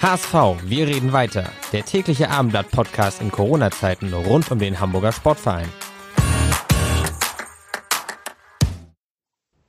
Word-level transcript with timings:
HSV, 0.00 0.32
wir 0.62 0.86
reden 0.86 1.12
weiter. 1.12 1.50
Der 1.72 1.84
tägliche 1.84 2.30
Abendblatt-Podcast 2.30 3.20
in 3.20 3.32
Corona-Zeiten 3.32 4.14
rund 4.14 4.48
um 4.52 4.60
den 4.60 4.78
Hamburger 4.78 5.10
Sportverein. 5.10 5.66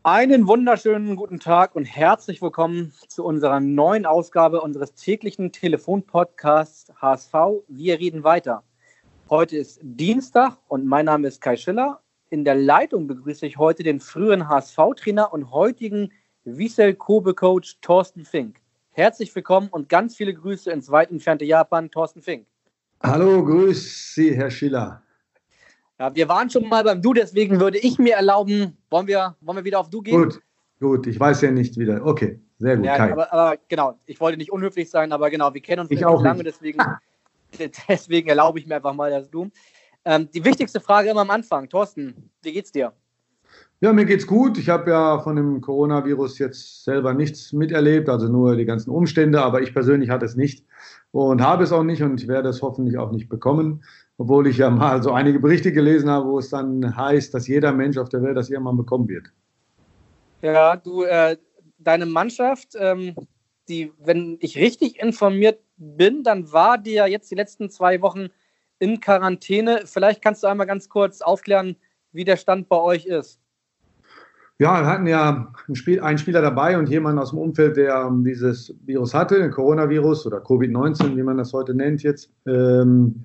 Einen 0.04 0.46
wunderschönen 0.46 1.16
guten 1.16 1.40
Tag 1.40 1.76
und 1.76 1.86
herzlich 1.86 2.44
willkommen 2.44 2.94
zu 3.08 3.26
unserer 3.26 3.60
neuen 3.60 4.06
Ausgabe 4.06 4.62
unseres 4.62 4.94
täglichen 4.94 5.52
Telefonpodcasts 5.52 6.94
HSV. 7.02 7.34
Wir 7.68 8.00
reden 8.00 8.24
weiter. 8.24 8.62
Heute 9.32 9.58
ist 9.58 9.80
Dienstag 9.82 10.60
und 10.68 10.86
mein 10.86 11.06
Name 11.06 11.28
ist 11.28 11.42
Kai 11.42 11.58
Schiller. 11.58 12.02
In 12.30 12.46
der 12.46 12.54
Leitung 12.54 13.08
begrüße 13.08 13.48
ich 13.48 13.58
heute 13.58 13.82
den 13.82 14.00
früheren 14.00 14.48
HSV-Trainer 14.48 15.34
und 15.34 15.50
heutigen 15.50 16.12
Wiesel 16.44 16.94
Kobe-Coach 16.94 17.80
Thorsten 17.82 18.26
Fink. 18.26 18.59
Herzlich 19.00 19.34
willkommen 19.34 19.70
und 19.70 19.88
ganz 19.88 20.18
viele 20.18 20.34
Grüße 20.34 20.70
ins 20.70 20.92
weit 20.92 21.10
entfernte 21.10 21.46
Japan, 21.46 21.90
Thorsten 21.90 22.22
Fink. 22.22 22.46
Hallo, 23.02 23.46
grüß 23.46 24.14
Sie, 24.14 24.36
Herr 24.36 24.52
Schiller. 24.52 25.02
Ja, 25.98 26.14
wir 26.14 26.28
waren 26.28 26.50
schon 26.50 26.68
mal 26.68 26.84
beim 26.84 27.02
Du, 27.02 27.14
deswegen 27.14 27.62
würde 27.62 27.78
ich 27.78 27.98
mir 27.98 28.16
erlauben, 28.16 28.76
wollen 28.90 29.08
wir, 29.08 29.38
wollen 29.40 29.56
wir 29.56 29.64
wieder 29.64 29.80
auf 29.80 29.90
Du 29.90 30.02
gehen? 30.02 30.22
Gut, 30.22 30.42
gut, 30.82 31.08
ich 31.08 31.18
weiß 31.18 31.40
ja 31.44 31.52
nicht 31.52 31.78
wieder. 31.78 32.06
Okay, 32.06 32.42
sehr 32.58 32.76
gut. 32.76 32.88
Ja, 32.88 32.98
aber, 32.98 33.32
aber, 33.32 33.58
genau, 33.70 33.98
ich 34.06 34.20
wollte 34.20 34.38
nicht 34.38 34.52
unhöflich 34.52 34.90
sein, 34.90 35.14
aber 35.14 35.30
genau, 35.30 35.54
wir 35.54 35.62
kennen 35.62 35.80
uns 35.80 35.92
ich 35.92 36.06
auch 36.06 36.22
lange, 36.22 36.44
deswegen, 36.44 36.80
deswegen 37.88 38.28
erlaube 38.28 38.60
ich 38.60 38.68
mir 38.68 38.76
einfach 38.76 38.94
mal 38.94 39.10
das 39.10 39.30
Du. 39.30 39.50
Ähm, 40.04 40.30
die 40.30 40.44
wichtigste 40.44 40.82
Frage 40.82 41.10
immer 41.10 41.22
am 41.22 41.30
Anfang. 41.30 41.70
Thorsten, 41.70 42.32
wie 42.42 42.52
geht's 42.52 42.74
dir? 42.74 42.92
Ja, 43.82 43.94
mir 43.94 44.04
geht's 44.04 44.28
gut. 44.28 44.58
Ich 44.58 44.68
habe 44.68 44.92
ja 44.92 45.20
von 45.20 45.38
dem 45.38 45.62
Coronavirus 45.62 46.38
jetzt 46.40 46.84
selber 46.84 47.14
nichts 47.14 47.54
miterlebt, 47.54 48.10
also 48.10 48.28
nur 48.28 48.58
die 48.58 48.66
ganzen 48.66 48.90
Umstände, 48.90 49.42
aber 49.42 49.62
ich 49.62 49.74
persönlich 49.74 50.10
hatte 50.10 50.26
es 50.26 50.36
nicht 50.36 50.66
und 51.12 51.42
habe 51.42 51.64
es 51.64 51.72
auch 51.72 51.84
nicht 51.84 52.04
und 52.04 52.28
werde 52.28 52.50
es 52.50 52.62
hoffentlich 52.62 52.98
auch 52.98 53.12
nicht 53.12 53.30
bekommen, 53.30 53.84
obwohl 54.18 54.48
ich 54.48 54.58
ja 54.58 54.70
mal 54.70 55.02
so 55.02 55.14
einige 55.14 55.40
Berichte 55.40 55.72
gelesen 55.72 56.10
habe, 56.10 56.28
wo 56.28 56.40
es 56.40 56.50
dann 56.50 56.98
heißt, 56.98 57.34
dass 57.34 57.48
jeder 57.48 57.72
Mensch 57.72 57.98
auf 57.98 58.10
der 58.10 58.22
Welt 58.22 58.36
das 58.36 58.50
irgendwann 58.50 58.76
bekommen 58.76 59.08
wird. 59.08 59.28
Ja, 60.42 60.76
du, 60.76 61.04
äh, 61.04 61.38
deine 61.78 62.06
Mannschaft, 62.06 62.76
ähm, 62.78 63.16
die, 63.70 63.94
wenn 63.98 64.38
ich 64.42 64.58
richtig 64.58 65.02
informiert 65.02 65.62
bin, 65.78 66.24
dann 66.24 66.52
war 66.52 66.78
die 66.78 66.94
ja 66.94 67.06
jetzt 67.06 67.32
die 67.32 67.36
letzten 67.36 67.70
zwei 67.70 68.02
Wochen 68.02 68.28
in 68.80 69.00
Quarantäne. 69.00 69.84
Vielleicht 69.86 70.22
kannst 70.22 70.44
du 70.44 70.48
einmal 70.48 70.68
ganz 70.68 70.90
kurz 70.90 71.22
aufklären, 71.22 71.78
wie 72.12 72.26
der 72.26 72.38
Stand 72.38 72.68
bei 72.68 72.78
euch 72.78 73.06
ist. 73.06 73.40
Ja, 74.62 74.82
wir 74.82 74.88
hatten 74.88 75.08
ja 75.08 75.54
einen, 75.68 75.76
Spiel, 75.76 76.02
einen 76.02 76.18
Spieler 76.18 76.42
dabei 76.42 76.78
und 76.78 76.90
jemanden 76.90 77.20
aus 77.20 77.30
dem 77.30 77.40
Umfeld, 77.40 77.78
der 77.78 78.12
dieses 78.26 78.76
Virus 78.86 79.14
hatte, 79.14 79.50
Coronavirus 79.50 80.28
oder 80.28 80.40
Covid-19, 80.40 81.16
wie 81.16 81.24
man 81.24 81.38
das 81.38 81.54
heute 81.54 81.74
nennt 81.74 82.04
jetzt. 82.04 82.30
Ähm, 82.46 83.24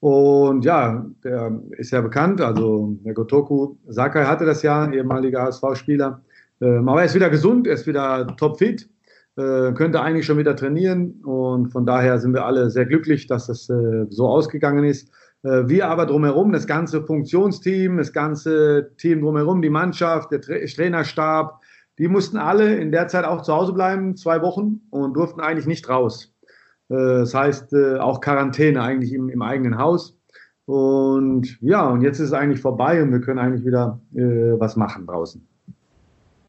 und 0.00 0.64
ja, 0.64 1.04
der 1.22 1.60
ist 1.72 1.90
ja 1.90 2.00
bekannt, 2.00 2.40
also 2.40 2.96
der 3.04 3.12
Gotoku 3.12 3.76
Sakai 3.86 4.24
hatte 4.24 4.46
das 4.46 4.62
ja, 4.62 4.90
ehemaliger 4.90 5.42
HSV-Spieler. 5.42 6.22
Ähm, 6.62 6.88
aber 6.88 7.00
er 7.00 7.06
ist 7.06 7.14
wieder 7.14 7.28
gesund, 7.28 7.66
er 7.66 7.74
ist 7.74 7.86
wieder 7.86 8.34
topfit, 8.38 8.88
äh, 9.36 9.72
könnte 9.72 10.00
eigentlich 10.00 10.24
schon 10.24 10.38
wieder 10.38 10.56
trainieren 10.56 11.20
und 11.22 11.68
von 11.68 11.84
daher 11.84 12.18
sind 12.18 12.32
wir 12.32 12.46
alle 12.46 12.70
sehr 12.70 12.86
glücklich, 12.86 13.26
dass 13.26 13.46
das 13.46 13.68
äh, 13.68 14.06
so 14.08 14.26
ausgegangen 14.26 14.84
ist. 14.84 15.10
Äh, 15.42 15.68
wir 15.68 15.88
aber 15.88 16.06
drumherum, 16.06 16.52
das 16.52 16.66
ganze 16.66 17.02
Funktionsteam, 17.02 17.96
das 17.96 18.12
ganze 18.12 18.92
Team 18.96 19.20
drumherum, 19.20 19.62
die 19.62 19.70
Mannschaft, 19.70 20.30
der 20.30 20.40
Trainerstab, 20.40 21.60
die 21.98 22.08
mussten 22.08 22.38
alle 22.38 22.76
in 22.76 22.92
der 22.92 23.08
Zeit 23.08 23.24
auch 23.24 23.42
zu 23.42 23.52
Hause 23.52 23.72
bleiben, 23.72 24.16
zwei 24.16 24.40
Wochen 24.42 24.80
und 24.90 25.14
durften 25.14 25.40
eigentlich 25.40 25.66
nicht 25.66 25.88
raus. 25.88 26.32
Äh, 26.88 26.94
das 26.94 27.34
heißt, 27.34 27.72
äh, 27.72 27.98
auch 27.98 28.20
Quarantäne 28.20 28.82
eigentlich 28.82 29.12
im, 29.12 29.28
im 29.28 29.42
eigenen 29.42 29.78
Haus. 29.78 30.16
Und 30.64 31.60
ja, 31.60 31.88
und 31.88 32.02
jetzt 32.02 32.20
ist 32.20 32.28
es 32.28 32.32
eigentlich 32.32 32.60
vorbei 32.60 33.02
und 33.02 33.10
wir 33.10 33.20
können 33.20 33.40
eigentlich 33.40 33.66
wieder 33.66 34.00
was 34.12 34.76
machen 34.76 35.06
draußen. 35.06 35.46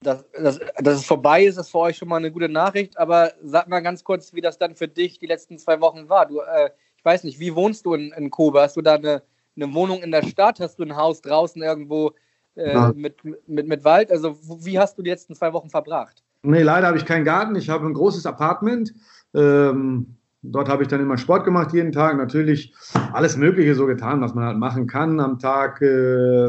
Dass, 0.02 0.24
dass, 0.32 0.60
dass 0.78 1.00
es 1.00 1.06
vorbei 1.06 1.46
ist, 1.46 1.58
ist 1.58 1.72
für 1.72 1.80
euch 1.80 1.98
schon 1.98 2.10
mal 2.10 2.18
eine 2.18 2.32
gute 2.32 2.48
Nachricht. 2.48 2.98
Aber 3.00 3.32
sag 3.42 3.68
mal 3.68 3.80
ganz 3.82 4.04
kurz, 4.04 4.32
wie 4.32 4.42
das 4.42 4.60
dann 4.60 4.76
für 4.76 4.88
dich 4.88 5.18
die 5.18 5.26
letzten 5.26 5.58
zwei 5.58 5.82
Wochen 5.82 6.10
war. 6.10 6.28
Du 6.28 6.42
äh, 6.42 6.70
ich 7.04 7.06
weiß 7.06 7.26
nicht, 7.26 7.38
wie 7.42 7.54
wohnst 7.54 7.86
du 7.86 7.96
in, 7.96 8.14
in 8.14 8.30
Kobe? 8.30 8.62
Hast 8.62 8.78
du 8.78 8.82
da 8.82 8.94
eine, 8.94 9.24
eine 9.58 9.74
Wohnung 9.74 10.02
in 10.02 10.12
der 10.12 10.24
Stadt? 10.24 10.62
Hast 10.62 10.80
du 10.80 10.84
ein 10.84 10.96
Haus 10.96 11.22
draußen 11.22 11.62
irgendwo 11.62 12.14
äh, 12.56 12.72
ja. 12.72 12.94
mit, 12.96 13.18
mit, 13.46 13.68
mit 13.68 13.84
Wald? 13.84 14.10
Also 14.10 14.38
wie 14.64 14.80
hast 14.80 14.98
du 14.98 15.02
die 15.02 15.10
letzten 15.10 15.36
zwei 15.36 15.52
Wochen 15.52 15.70
verbracht? 15.70 16.24
Nee, 16.44 16.62
leider 16.62 16.88
habe 16.88 16.98
ich 16.98 17.06
keinen 17.06 17.26
Garten. 17.26 17.58
Ich 17.58 17.70
habe 17.70 17.86
ein 17.86 17.94
großes 17.94 18.26
Apartment. 18.26 18.94
Ähm, 19.34 20.16
dort 20.44 20.70
habe 20.70 20.84
ich 20.84 20.88
dann 20.88 21.02
immer 21.02 21.18
Sport 21.18 21.44
gemacht 21.44 21.74
jeden 21.74 21.92
Tag. 21.92 22.16
Natürlich 22.16 22.74
alles 23.12 23.36
Mögliche 23.36 23.76
so 23.76 23.86
getan, 23.86 24.22
was 24.22 24.34
man 24.34 24.46
halt 24.46 24.58
machen 24.58 24.88
kann 24.88 25.20
am 25.20 25.40
Tag 25.40 25.82
äh, 25.82 26.46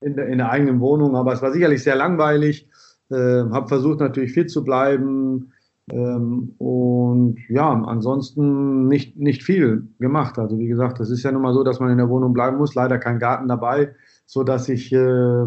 in, 0.00 0.16
der, 0.16 0.28
in 0.28 0.38
der 0.38 0.50
eigenen 0.50 0.80
Wohnung. 0.80 1.14
Aber 1.14 1.34
es 1.34 1.42
war 1.42 1.52
sicherlich 1.52 1.82
sehr 1.82 1.96
langweilig. 1.96 2.66
Äh, 3.10 3.16
habe 3.16 3.68
versucht 3.68 4.00
natürlich 4.00 4.32
fit 4.32 4.50
zu 4.50 4.64
bleiben. 4.64 5.52
Ähm, 5.92 6.54
und 6.58 7.38
ja, 7.48 7.70
ansonsten 7.70 8.88
nicht, 8.88 9.16
nicht 9.16 9.42
viel 9.42 9.88
gemacht. 9.98 10.38
Also 10.38 10.58
wie 10.58 10.68
gesagt, 10.68 11.00
das 11.00 11.10
ist 11.10 11.22
ja 11.22 11.32
nun 11.32 11.42
mal 11.42 11.54
so, 11.54 11.64
dass 11.64 11.80
man 11.80 11.90
in 11.90 11.98
der 11.98 12.08
Wohnung 12.08 12.32
bleiben 12.32 12.58
muss. 12.58 12.74
Leider 12.74 12.98
kein 12.98 13.18
Garten 13.18 13.48
dabei, 13.48 13.94
so 14.26 14.42
dass 14.42 14.68
ich 14.68 14.92
äh, 14.92 15.44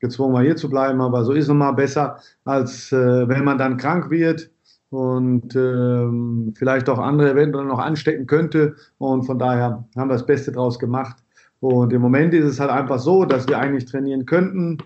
gezwungen 0.00 0.34
war, 0.34 0.42
hier 0.42 0.56
zu 0.56 0.68
bleiben. 0.68 1.00
Aber 1.00 1.24
so 1.24 1.32
ist 1.32 1.48
es 1.48 1.54
mal 1.54 1.72
besser, 1.72 2.18
als 2.44 2.92
äh, 2.92 3.28
wenn 3.28 3.44
man 3.44 3.58
dann 3.58 3.76
krank 3.76 4.10
wird 4.10 4.50
und 4.90 5.54
äh, 5.54 6.54
vielleicht 6.54 6.88
auch 6.88 6.98
andere 6.98 7.32
eventuell 7.32 7.66
noch 7.66 7.78
anstecken 7.78 8.26
könnte. 8.26 8.74
Und 8.98 9.24
von 9.24 9.38
daher 9.38 9.84
haben 9.96 10.08
wir 10.08 10.14
das 10.14 10.26
Beste 10.26 10.52
draus 10.52 10.78
gemacht. 10.78 11.16
Und 11.60 11.92
im 11.92 12.02
Moment 12.02 12.34
ist 12.34 12.44
es 12.44 12.60
halt 12.60 12.70
einfach 12.70 12.98
so, 12.98 13.24
dass 13.24 13.48
wir 13.48 13.58
eigentlich 13.58 13.86
trainieren 13.86 14.26
könnten 14.26 14.78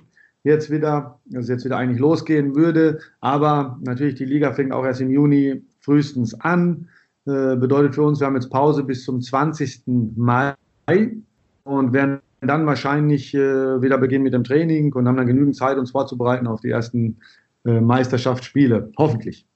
jetzt 0.48 0.70
wieder, 0.70 1.20
also 1.34 1.52
jetzt 1.52 1.64
wieder 1.64 1.76
eigentlich 1.76 2.00
losgehen 2.00 2.56
würde. 2.56 2.98
Aber 3.20 3.78
natürlich, 3.82 4.16
die 4.16 4.24
Liga 4.24 4.52
fängt 4.52 4.72
auch 4.72 4.84
erst 4.84 5.00
im 5.00 5.10
Juni 5.10 5.62
frühestens 5.80 6.38
an. 6.40 6.88
Äh, 7.26 7.56
bedeutet 7.56 7.94
für 7.94 8.02
uns, 8.02 8.20
wir 8.20 8.26
haben 8.26 8.34
jetzt 8.34 8.50
Pause 8.50 8.82
bis 8.82 9.04
zum 9.04 9.20
20. 9.20 9.82
Mai 10.16 10.54
und 11.64 11.92
werden 11.92 12.20
dann 12.40 12.66
wahrscheinlich 12.66 13.34
äh, 13.34 13.82
wieder 13.82 13.98
beginnen 13.98 14.24
mit 14.24 14.32
dem 14.32 14.44
Training 14.44 14.92
und 14.94 15.06
haben 15.06 15.16
dann 15.16 15.26
genügend 15.26 15.56
Zeit, 15.56 15.76
uns 15.76 15.90
vorzubereiten 15.90 16.46
auf 16.46 16.60
die 16.60 16.70
ersten 16.70 17.18
äh, 17.64 17.80
Meisterschaftsspiele. 17.80 18.92
Hoffentlich. 18.96 19.46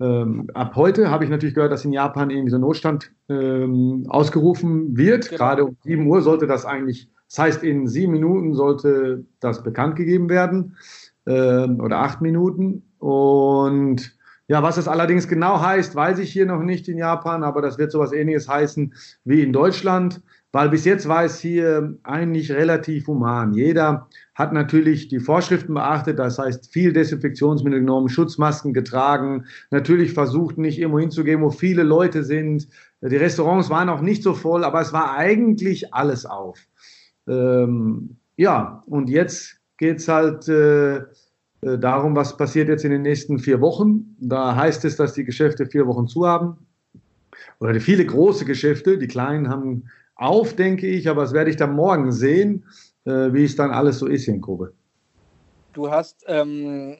Ähm, 0.00 0.48
ab 0.54 0.74
heute 0.76 1.10
habe 1.10 1.24
ich 1.24 1.30
natürlich 1.30 1.54
gehört, 1.54 1.72
dass 1.72 1.84
in 1.84 1.92
Japan 1.92 2.30
irgendwie 2.30 2.50
so 2.50 2.56
ein 2.56 2.62
Notstand 2.62 3.12
ähm, 3.28 4.06
ausgerufen 4.08 4.96
wird. 4.96 5.28
Genau. 5.28 5.38
Gerade 5.38 5.64
um 5.66 5.76
7 5.84 6.06
Uhr 6.06 6.22
sollte 6.22 6.46
das 6.46 6.64
eigentlich 6.64 7.08
das 7.30 7.38
heißt, 7.38 7.62
in 7.62 7.86
sieben 7.86 8.12
Minuten 8.12 8.54
sollte 8.54 9.24
das 9.38 9.62
bekannt 9.62 9.94
gegeben 9.94 10.28
werden 10.28 10.76
äh, 11.26 11.68
oder 11.68 11.98
acht 11.98 12.20
Minuten. 12.20 12.82
Und 12.98 14.16
ja, 14.48 14.64
was 14.64 14.74
das 14.74 14.88
allerdings 14.88 15.28
genau 15.28 15.60
heißt, 15.60 15.94
weiß 15.94 16.18
ich 16.18 16.32
hier 16.32 16.44
noch 16.44 16.60
nicht 16.60 16.88
in 16.88 16.98
Japan, 16.98 17.44
aber 17.44 17.62
das 17.62 17.78
wird 17.78 17.92
sowas 17.92 18.10
ähnliches 18.10 18.48
heißen 18.48 18.94
wie 19.22 19.42
in 19.42 19.52
Deutschland, 19.52 20.22
weil 20.50 20.70
bis 20.70 20.84
jetzt 20.84 21.06
war 21.06 21.22
es 21.22 21.38
hier 21.38 21.96
eigentlich 22.02 22.50
relativ 22.50 23.06
human. 23.06 23.54
Jeder 23.54 24.08
hat 24.34 24.52
natürlich 24.52 25.06
die 25.06 25.20
Vorschriften 25.20 25.74
beachtet, 25.74 26.18
das 26.18 26.36
heißt 26.36 26.72
viel 26.72 26.92
Desinfektionsmittel 26.92 27.78
genommen, 27.78 28.08
Schutzmasken 28.08 28.72
getragen, 28.72 29.44
natürlich 29.70 30.14
versucht 30.14 30.58
nicht 30.58 30.80
irgendwo 30.80 30.98
hinzugehen, 30.98 31.42
wo 31.42 31.50
viele 31.50 31.84
Leute 31.84 32.24
sind. 32.24 32.66
Die 33.02 33.16
Restaurants 33.16 33.70
waren 33.70 33.88
auch 33.88 34.00
nicht 34.00 34.24
so 34.24 34.34
voll, 34.34 34.64
aber 34.64 34.80
es 34.80 34.92
war 34.92 35.16
eigentlich 35.16 35.94
alles 35.94 36.26
auf. 36.26 36.58
Ähm, 37.30 38.16
ja, 38.36 38.82
und 38.86 39.08
jetzt 39.08 39.56
geht 39.78 39.98
es 39.98 40.08
halt 40.08 40.48
äh, 40.48 40.96
äh, 40.96 41.78
darum, 41.78 42.16
was 42.16 42.36
passiert 42.36 42.68
jetzt 42.68 42.84
in 42.84 42.90
den 42.90 43.02
nächsten 43.02 43.38
vier 43.38 43.60
Wochen. 43.60 44.16
Da 44.18 44.56
heißt 44.56 44.84
es, 44.84 44.96
dass 44.96 45.14
die 45.14 45.24
Geschäfte 45.24 45.66
vier 45.66 45.86
Wochen 45.86 46.08
zu 46.08 46.26
haben. 46.26 46.66
Oder 47.60 47.80
viele 47.80 48.04
große 48.04 48.44
Geschäfte, 48.44 48.98
die 48.98 49.06
kleinen 49.06 49.48
haben 49.48 49.84
auf, 50.16 50.54
denke 50.54 50.86
ich, 50.86 51.08
aber 51.08 51.22
das 51.22 51.32
werde 51.32 51.50
ich 51.50 51.56
dann 51.56 51.74
morgen 51.74 52.12
sehen, 52.12 52.64
äh, 53.04 53.32
wie 53.32 53.44
es 53.44 53.56
dann 53.56 53.70
alles 53.70 53.98
so 53.98 54.06
ist 54.06 54.24
hier 54.24 54.34
in 54.34 54.40
Kobe. 54.40 54.72
Du 55.72 55.90
hast, 55.90 56.24
ähm, 56.26 56.96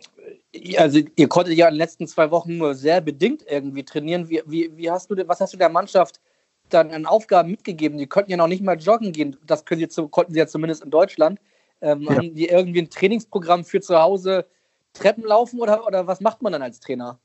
Also 0.79 1.01
ihr 1.17 1.29
konntet 1.29 1.55
ja 1.55 1.67
in 1.67 1.75
den 1.75 1.79
letzten 1.79 2.07
zwei 2.07 2.31
Wochen 2.31 2.57
nur 2.57 2.75
sehr 2.75 3.01
bedingt 3.01 3.45
irgendwie 3.49 3.85
trainieren. 3.85 4.29
Wie, 4.29 4.43
wie, 4.47 4.71
wie 4.77 4.91
hast 4.91 5.11
du, 5.11 5.29
was 5.29 5.41
hast 5.41 5.53
du 5.53 5.59
der 5.59 5.69
Mannschaft 5.69 6.21
dann 6.71 6.91
an 6.91 7.07
Aufgaben 7.07 7.51
mitgegeben? 7.51 7.99
Die 7.99 8.07
konnten 8.07 8.31
ja 8.31 8.37
noch 8.37 8.49
nicht 8.49 8.63
mal 8.63 8.79
joggen 8.79 9.13
gehen. 9.13 9.37
Das 9.47 9.65
können 9.65 9.87
sie, 9.89 10.09
konnten 10.09 10.33
sie 10.33 10.39
ja 10.39 10.47
zumindest 10.47 10.85
in 10.85 10.91
Deutschland. 10.91 11.41
Ähm, 11.81 12.03
ja. 12.03 12.17
Haben 12.17 12.35
die 12.35 12.49
irgendwie 12.49 12.83
ein 12.83 12.91
Trainingsprogramm 12.91 13.65
für 13.65 13.81
zu 13.81 13.99
Hause 13.99 14.47
Treppen 14.93 15.25
laufen 15.25 15.61
oder, 15.61 15.87
oder 15.87 16.07
was 16.07 16.21
macht 16.21 16.43
man 16.43 16.53
dann 16.53 16.63
als 16.63 16.81
Trainer? 16.81 17.19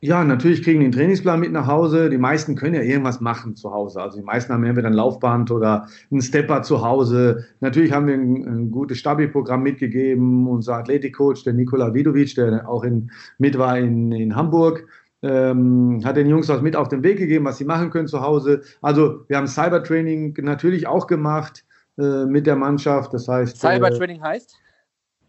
Ja, 0.00 0.22
natürlich 0.22 0.62
kriegen 0.62 0.80
die 0.80 0.84
einen 0.84 0.92
Trainingsplan 0.92 1.40
mit 1.40 1.52
nach 1.52 1.66
Hause. 1.66 2.10
Die 2.10 2.18
meisten 2.18 2.56
können 2.56 2.74
ja 2.74 2.82
irgendwas 2.82 3.22
machen 3.22 3.56
zu 3.56 3.72
Hause. 3.72 4.02
Also 4.02 4.18
die 4.18 4.24
meisten 4.24 4.52
haben 4.52 4.62
entweder 4.64 4.88
ein 4.88 4.92
Laufband 4.92 5.50
oder 5.50 5.88
einen 6.10 6.20
Stepper 6.20 6.60
zu 6.60 6.84
Hause. 6.84 7.46
Natürlich 7.60 7.90
haben 7.90 8.06
wir 8.06 8.14
ein, 8.14 8.44
ein 8.44 8.70
gutes 8.70 8.98
Stabi-Programm 8.98 9.62
mitgegeben. 9.62 10.46
Unser 10.46 10.74
Athletikcoach, 10.74 11.42
der 11.44 11.54
Nikola 11.54 11.94
Vidovic, 11.94 12.34
der 12.34 12.68
auch 12.68 12.84
in, 12.84 13.10
mit 13.38 13.56
war 13.56 13.78
in, 13.78 14.12
in 14.12 14.36
Hamburg, 14.36 14.86
ähm, 15.24 16.02
hat 16.04 16.16
den 16.16 16.28
Jungs 16.28 16.48
was 16.48 16.60
mit 16.60 16.76
auf 16.76 16.88
den 16.88 17.02
Weg 17.02 17.18
gegeben, 17.18 17.46
was 17.46 17.56
sie 17.56 17.64
machen 17.64 17.90
können 17.90 18.08
zu 18.08 18.20
Hause. 18.20 18.62
Also 18.82 19.24
wir 19.28 19.38
haben 19.38 19.46
Cybertraining 19.46 20.36
natürlich 20.42 20.86
auch 20.86 21.06
gemacht 21.06 21.64
äh, 21.98 22.26
mit 22.26 22.46
der 22.46 22.56
Mannschaft. 22.56 23.14
Das 23.14 23.26
heißt. 23.26 23.56
Cybertraining 23.56 24.20
äh, 24.20 24.24
heißt? 24.24 24.58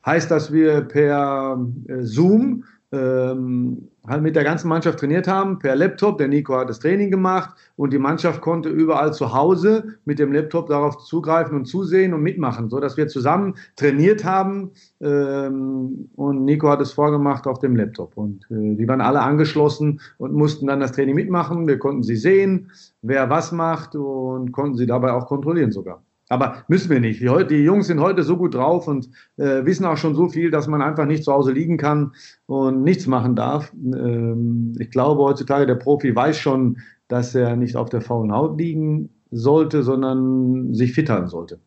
Heißt, 0.05 0.29
dass 0.29 0.51
wir 0.51 0.81
per 0.81 1.57
äh, 1.87 2.01
Zoom 2.01 2.65
ähm, 2.95 3.89
halt 4.07 4.21
mit 4.21 4.35
der 4.35 4.43
ganzen 4.43 4.69
Mannschaft 4.69 4.99
trainiert 4.99 5.27
haben, 5.27 5.59
per 5.59 5.75
Laptop. 5.75 6.17
Der 6.17 6.27
Nico 6.27 6.55
hat 6.55 6.69
das 6.69 6.79
Training 6.79 7.11
gemacht 7.11 7.55
und 7.75 7.91
die 7.91 7.97
Mannschaft 7.97 8.41
konnte 8.41 8.69
überall 8.69 9.13
zu 9.13 9.33
Hause 9.33 9.95
mit 10.05 10.19
dem 10.19 10.31
Laptop 10.31 10.67
darauf 10.67 10.97
zugreifen 11.03 11.57
und 11.57 11.65
zusehen 11.65 12.13
und 12.13 12.21
mitmachen, 12.21 12.69
sodass 12.69 12.97
wir 12.97 13.07
zusammen 13.07 13.55
trainiert 13.75 14.23
haben 14.23 14.71
ähm, 15.01 16.09
und 16.15 16.45
Nico 16.45 16.69
hat 16.69 16.81
es 16.81 16.93
vorgemacht 16.93 17.47
auf 17.47 17.59
dem 17.59 17.75
Laptop. 17.75 18.15
Und 18.15 18.45
äh, 18.49 18.75
die 18.75 18.87
waren 18.87 19.01
alle 19.01 19.21
angeschlossen 19.21 19.99
und 20.17 20.33
mussten 20.33 20.67
dann 20.67 20.79
das 20.79 20.93
Training 20.93 21.15
mitmachen. 21.15 21.67
Wir 21.67 21.79
konnten 21.79 22.03
sie 22.03 22.15
sehen, 22.15 22.71
wer 23.01 23.29
was 23.29 23.51
macht 23.51 23.95
und 23.95 24.51
konnten 24.51 24.77
sie 24.77 24.87
dabei 24.87 25.11
auch 25.11 25.27
kontrollieren 25.27 25.71
sogar. 25.71 26.01
Aber 26.29 26.63
müssen 26.67 26.89
wir 26.89 26.99
nicht. 26.99 27.21
Die, 27.21 27.47
die, 27.47 27.63
Jungs 27.63 27.87
sind 27.87 27.99
heute 27.99 28.23
so 28.23 28.35
gut 28.35 28.55
drauf 28.55 28.87
und 28.87 29.09
äh, 29.37 29.63
wissen 29.63 29.85
auch 29.85 29.97
schon 29.97 30.15
so 30.15 30.27
viel, 30.27 30.49
dass 30.49 30.67
man 30.67 30.81
einfach 30.81 31.05
nicht 31.05 31.23
zu 31.23 31.31
Hause 31.31 31.51
liegen 31.51 31.77
kann 31.77 32.13
und 32.47 32.83
nichts 32.83 33.05
machen 33.05 33.35
darf. 33.35 33.71
Ähm, 33.73 34.75
ich 34.79 34.89
glaube, 34.89 35.21
heutzutage 35.21 35.67
der 35.67 35.75
Profi 35.75 36.15
weiß 36.15 36.37
schon, 36.37 36.77
dass 37.07 37.35
er 37.35 37.55
nicht 37.55 37.75
auf 37.75 37.89
der 37.89 38.01
faulen 38.01 38.31
Haut 38.31 38.57
liegen 38.57 39.09
sollte, 39.29 39.83
sondern 39.83 40.73
sich 40.73 40.93
fit 40.93 41.09
halten 41.09 41.27
sollte. 41.27 41.59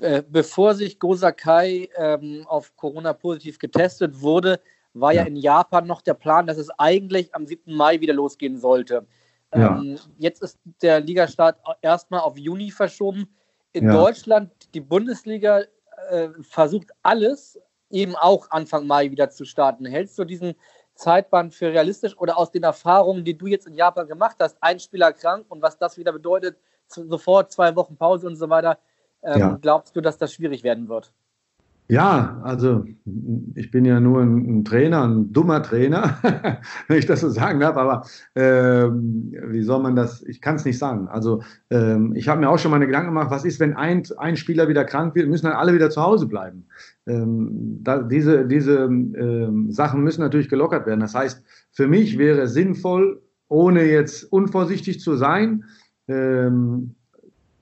Äh, 0.00 0.22
bevor 0.28 0.74
sich 0.74 0.98
Gosakai 0.98 1.90
ähm, 1.96 2.44
auf 2.46 2.74
Corona 2.76 3.12
positiv 3.12 3.58
getestet 3.58 4.20
wurde, 4.20 4.60
war 4.94 5.12
ja. 5.12 5.22
ja. 5.22 5.28
in 5.28 5.36
Japan 5.36 5.86
noch 5.86 6.00
der 6.02 6.14
Plan, 6.14 6.46
dass 6.46 6.58
es 6.58 6.70
eigentlich 6.78 7.34
am 7.34 7.46
7. 7.46 7.74
Mai 7.74 8.00
wieder 8.00 8.14
losgehen 8.14 8.58
sollte. 8.58 9.06
Ja. 9.54 9.78
Ähm, 9.78 9.98
jetzt 10.18 10.42
ist 10.42 10.58
der 10.82 11.00
Ligastart 11.00 11.58
erstmal 11.82 12.20
auf 12.20 12.38
Juni 12.38 12.70
verschoben 12.70 13.28
in 13.72 13.86
ja. 13.86 13.92
Deutschland, 13.92 14.50
die 14.74 14.80
Bundesliga 14.80 15.62
äh, 16.10 16.28
versucht 16.42 16.88
alles, 17.02 17.60
eben 17.90 18.16
auch 18.16 18.50
Anfang 18.50 18.86
Mai 18.86 19.10
wieder 19.10 19.30
zu 19.30 19.44
starten. 19.44 19.84
Hältst 19.84 20.18
du 20.18 20.24
diesen 20.24 20.54
Zeitband 20.94 21.54
für 21.54 21.72
realistisch 21.72 22.16
oder 22.18 22.36
aus 22.36 22.50
den 22.50 22.62
Erfahrungen, 22.62 23.24
die 23.24 23.36
du 23.36 23.46
jetzt 23.46 23.66
in 23.66 23.74
Japan 23.74 24.06
gemacht 24.06 24.36
hast, 24.38 24.56
ein 24.60 24.78
Spieler 24.78 25.12
krank 25.12 25.46
und 25.48 25.62
was 25.62 25.78
das 25.78 25.96
wieder 25.96 26.12
bedeutet, 26.12 26.58
sofort 26.86 27.52
zwei 27.52 27.74
Wochen 27.76 27.96
Pause 27.96 28.26
und 28.26 28.36
so 28.36 28.48
weiter, 28.50 28.78
ähm, 29.22 29.38
ja. 29.38 29.58
glaubst 29.60 29.96
du, 29.96 30.00
dass 30.00 30.18
das 30.18 30.32
schwierig 30.32 30.62
werden 30.62 30.88
wird? 30.88 31.12
Ja, 31.90 32.40
also 32.44 32.84
ich 33.56 33.72
bin 33.72 33.84
ja 33.84 33.98
nur 33.98 34.22
ein, 34.22 34.64
Trainer, 34.64 35.08
ein 35.08 35.32
dummer 35.32 35.60
Trainer, 35.60 36.18
wenn 36.86 36.98
ich 36.98 37.06
das 37.06 37.20
so 37.20 37.28
sagen 37.30 37.58
darf, 37.58 37.76
aber 37.76 38.04
ähm, 38.36 39.34
wie 39.48 39.62
soll 39.62 39.82
man 39.82 39.96
das, 39.96 40.22
ich 40.22 40.40
kann 40.40 40.54
es 40.54 40.64
nicht 40.64 40.78
sagen. 40.78 41.08
Also 41.08 41.42
ähm, 41.70 42.14
ich 42.14 42.28
habe 42.28 42.40
mir 42.40 42.48
auch 42.48 42.60
schon 42.60 42.70
meine 42.70 42.86
Gedanken 42.86 43.08
gemacht, 43.08 43.32
was 43.32 43.44
ist, 43.44 43.58
wenn 43.58 43.74
ein, 43.74 44.04
ein 44.18 44.36
Spieler 44.36 44.68
wieder 44.68 44.84
krank 44.84 45.16
wird, 45.16 45.28
müssen 45.28 45.46
dann 45.46 45.56
alle 45.56 45.74
wieder 45.74 45.90
zu 45.90 46.00
Hause 46.00 46.28
bleiben. 46.28 46.66
Ähm, 47.08 47.80
da, 47.82 48.02
diese 48.02 48.46
diese 48.46 48.84
ähm, 48.84 49.72
Sachen 49.72 50.04
müssen 50.04 50.20
natürlich 50.20 50.48
gelockert 50.48 50.86
werden. 50.86 51.00
Das 51.00 51.16
heißt, 51.16 51.42
für 51.72 51.88
mich 51.88 52.18
wäre 52.18 52.46
sinnvoll, 52.46 53.20
ohne 53.48 53.82
jetzt 53.82 54.22
unvorsichtig 54.32 55.00
zu 55.00 55.16
sein, 55.16 55.64
ähm, 56.06 56.94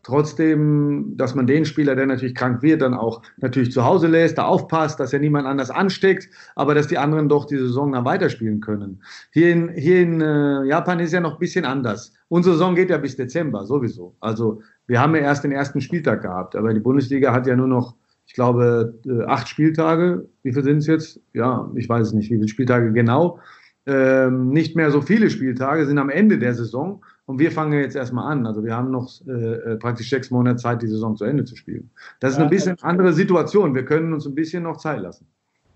trotzdem, 0.08 1.12
dass 1.18 1.34
man 1.34 1.46
den 1.46 1.66
Spieler, 1.66 1.94
der 1.94 2.06
natürlich 2.06 2.34
krank 2.34 2.62
wird, 2.62 2.80
dann 2.80 2.94
auch 2.94 3.20
natürlich 3.36 3.72
zu 3.72 3.84
Hause 3.84 4.06
lässt, 4.06 4.38
da 4.38 4.44
aufpasst, 4.44 4.98
dass 4.98 5.12
er 5.12 5.18
niemand 5.18 5.46
anders 5.46 5.70
ansteckt, 5.70 6.30
aber 6.56 6.74
dass 6.74 6.86
die 6.86 6.96
anderen 6.96 7.28
doch 7.28 7.44
die 7.44 7.58
Saison 7.58 7.92
dann 7.92 8.06
weiterspielen 8.06 8.60
können. 8.60 9.02
Hier 9.32 9.50
in, 9.50 9.68
hier 9.68 10.00
in 10.00 10.22
äh, 10.22 10.64
Japan 10.64 10.98
ist 11.00 11.12
ja 11.12 11.20
noch 11.20 11.34
ein 11.34 11.38
bisschen 11.38 11.66
anders. 11.66 12.14
Unsere 12.28 12.54
Saison 12.54 12.74
geht 12.74 12.88
ja 12.88 12.96
bis 12.96 13.16
Dezember 13.16 13.66
sowieso. 13.66 14.16
Also 14.20 14.62
wir 14.86 14.98
haben 14.98 15.14
ja 15.14 15.20
erst 15.20 15.44
den 15.44 15.52
ersten 15.52 15.82
Spieltag 15.82 16.22
gehabt, 16.22 16.56
aber 16.56 16.72
die 16.72 16.80
Bundesliga 16.80 17.34
hat 17.34 17.46
ja 17.46 17.54
nur 17.54 17.68
noch, 17.68 17.94
ich 18.26 18.32
glaube, 18.32 18.94
äh, 19.06 19.24
acht 19.24 19.46
Spieltage. 19.46 20.26
Wie 20.42 20.52
viele 20.52 20.64
sind 20.64 20.78
es 20.78 20.86
jetzt? 20.86 21.20
Ja, 21.34 21.70
ich 21.74 21.86
weiß 21.86 22.06
es 22.06 22.12
nicht, 22.14 22.30
wie 22.30 22.36
viele 22.36 22.48
Spieltage 22.48 22.92
genau. 22.92 23.40
Ähm, 23.88 24.50
nicht 24.50 24.76
mehr 24.76 24.90
so 24.90 25.00
viele 25.00 25.30
Spieltage 25.30 25.86
sind 25.86 25.96
am 25.96 26.10
Ende 26.10 26.38
der 26.38 26.52
Saison. 26.52 27.02
Und 27.24 27.38
wir 27.38 27.50
fangen 27.50 27.72
jetzt 27.72 27.96
erstmal 27.96 28.30
an. 28.30 28.46
Also 28.46 28.62
wir 28.62 28.76
haben 28.76 28.90
noch 28.90 29.10
äh, 29.26 29.76
praktisch 29.76 30.10
sechs 30.10 30.30
Monate 30.30 30.56
Zeit, 30.56 30.82
die 30.82 30.88
Saison 30.88 31.16
zu 31.16 31.24
Ende 31.24 31.44
zu 31.44 31.56
spielen. 31.56 31.88
Das 32.20 32.32
ist 32.32 32.38
ja, 32.38 32.44
ein 32.44 32.50
bisschen 32.50 32.76
andere 32.82 33.14
Situation. 33.14 33.74
Wir 33.74 33.86
können 33.86 34.12
uns 34.12 34.26
ein 34.26 34.34
bisschen 34.34 34.64
noch 34.64 34.76
Zeit 34.76 35.00
lassen. 35.00 35.26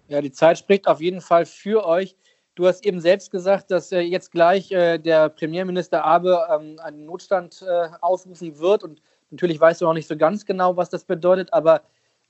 Ja, 0.08 0.20
die 0.20 0.30
Zeit 0.30 0.58
spricht 0.58 0.88
auf 0.88 1.00
jeden 1.00 1.22
Fall 1.22 1.46
für 1.46 1.86
euch. 1.86 2.14
Du 2.54 2.66
hast 2.66 2.84
eben 2.84 3.00
selbst 3.00 3.30
gesagt, 3.30 3.70
dass 3.70 3.92
äh, 3.92 4.00
jetzt 4.00 4.30
gleich 4.30 4.70
äh, 4.72 4.98
der 4.98 5.30
Premierminister 5.30 6.04
Abe 6.04 6.38
ähm, 6.54 6.76
einen 6.82 7.06
Notstand 7.06 7.64
äh, 7.66 7.88
ausrufen 8.02 8.58
wird. 8.58 8.84
Und 8.84 9.00
natürlich 9.30 9.58
weißt 9.58 9.80
du 9.80 9.86
noch 9.86 9.94
nicht 9.94 10.08
so 10.08 10.18
ganz 10.18 10.44
genau, 10.44 10.76
was 10.76 10.90
das 10.90 11.04
bedeutet. 11.04 11.50
Aber 11.54 11.80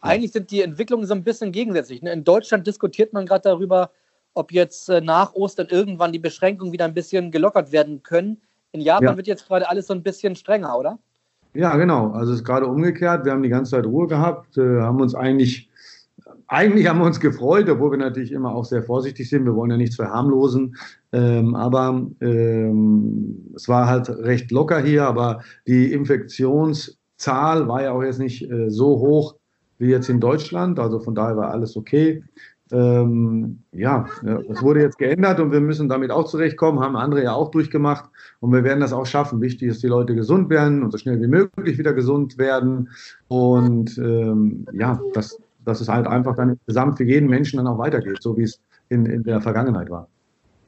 eigentlich 0.00 0.30
sind 0.30 0.52
die 0.52 0.62
Entwicklungen 0.62 1.06
so 1.06 1.14
ein 1.14 1.24
bisschen 1.24 1.50
gegensätzlich. 1.50 2.02
Ne? 2.02 2.12
In 2.12 2.22
Deutschland 2.22 2.68
diskutiert 2.68 3.12
man 3.12 3.26
gerade 3.26 3.42
darüber, 3.42 3.90
ob 4.34 4.52
jetzt 4.52 4.88
äh, 4.88 5.00
nach 5.00 5.34
Ostern 5.34 5.68
irgendwann 5.70 6.12
die 6.12 6.18
Beschränkungen 6.18 6.72
wieder 6.72 6.84
ein 6.84 6.94
bisschen 6.94 7.30
gelockert 7.30 7.72
werden 7.72 8.02
können. 8.02 8.40
In 8.72 8.80
Japan 8.80 9.08
ja. 9.08 9.16
wird 9.16 9.26
jetzt 9.26 9.46
gerade 9.46 9.68
alles 9.68 9.86
so 9.86 9.94
ein 9.94 10.02
bisschen 10.02 10.34
strenger, 10.34 10.78
oder? 10.78 10.98
Ja, 11.54 11.76
genau. 11.76 12.10
Also 12.12 12.32
es 12.32 12.40
ist 12.40 12.44
gerade 12.44 12.66
umgekehrt. 12.66 13.24
Wir 13.24 13.32
haben 13.32 13.42
die 13.42 13.50
ganze 13.50 13.72
Zeit 13.72 13.84
Ruhe 13.84 14.06
gehabt, 14.06 14.56
äh, 14.56 14.80
haben 14.80 15.00
uns 15.00 15.14
eigentlich, 15.14 15.68
eigentlich 16.48 16.88
haben 16.88 17.00
wir 17.00 17.06
uns 17.06 17.20
gefreut, 17.20 17.68
obwohl 17.68 17.90
wir 17.90 17.98
natürlich 17.98 18.32
immer 18.32 18.54
auch 18.54 18.64
sehr 18.64 18.82
vorsichtig 18.82 19.28
sind. 19.28 19.44
Wir 19.44 19.54
wollen 19.54 19.70
ja 19.70 19.76
nichts 19.76 19.96
verharmlosen. 19.96 20.76
Ähm, 21.12 21.54
aber 21.54 22.06
ähm, 22.20 23.52
es 23.54 23.68
war 23.68 23.86
halt 23.86 24.08
recht 24.08 24.50
locker 24.50 24.80
hier, 24.80 25.04
aber 25.06 25.42
die 25.66 25.92
Infektionszahl 25.92 27.68
war 27.68 27.82
ja 27.82 27.92
auch 27.92 28.02
jetzt 28.02 28.18
nicht 28.18 28.50
äh, 28.50 28.70
so 28.70 28.98
hoch 28.98 29.34
wie 29.76 29.90
jetzt 29.90 30.08
in 30.08 30.20
Deutschland. 30.20 30.78
Also 30.78 31.00
von 31.00 31.14
daher 31.14 31.36
war 31.36 31.50
alles 31.50 31.76
okay. 31.76 32.22
Ähm, 32.72 33.62
ja, 33.72 34.06
es 34.48 34.62
wurde 34.62 34.80
jetzt 34.80 34.96
geändert 34.96 35.38
und 35.40 35.52
wir 35.52 35.60
müssen 35.60 35.90
damit 35.90 36.10
auch 36.10 36.24
zurechtkommen, 36.24 36.80
haben 36.80 36.96
andere 36.96 37.22
ja 37.22 37.34
auch 37.34 37.50
durchgemacht 37.50 38.06
und 38.40 38.50
wir 38.52 38.64
werden 38.64 38.80
das 38.80 38.94
auch 38.94 39.04
schaffen. 39.04 39.42
Wichtig 39.42 39.68
ist, 39.68 39.76
dass 39.76 39.80
die 39.82 39.88
Leute 39.88 40.14
gesund 40.14 40.48
werden 40.48 40.82
und 40.82 40.90
so 40.90 40.96
schnell 40.96 41.20
wie 41.20 41.26
möglich 41.26 41.76
wieder 41.76 41.92
gesund 41.92 42.38
werden 42.38 42.88
und 43.28 43.98
ähm, 43.98 44.66
ja, 44.72 44.98
dass, 45.12 45.38
dass 45.66 45.82
es 45.82 45.88
halt 45.88 46.06
einfach 46.06 46.34
dann 46.34 46.50
insgesamt 46.50 46.96
für 46.96 47.04
jeden 47.04 47.28
Menschen 47.28 47.58
dann 47.58 47.66
auch 47.66 47.78
weitergeht, 47.78 48.22
so 48.22 48.38
wie 48.38 48.44
es 48.44 48.58
in, 48.88 49.04
in 49.04 49.22
der 49.22 49.42
Vergangenheit 49.42 49.90
war. 49.90 50.08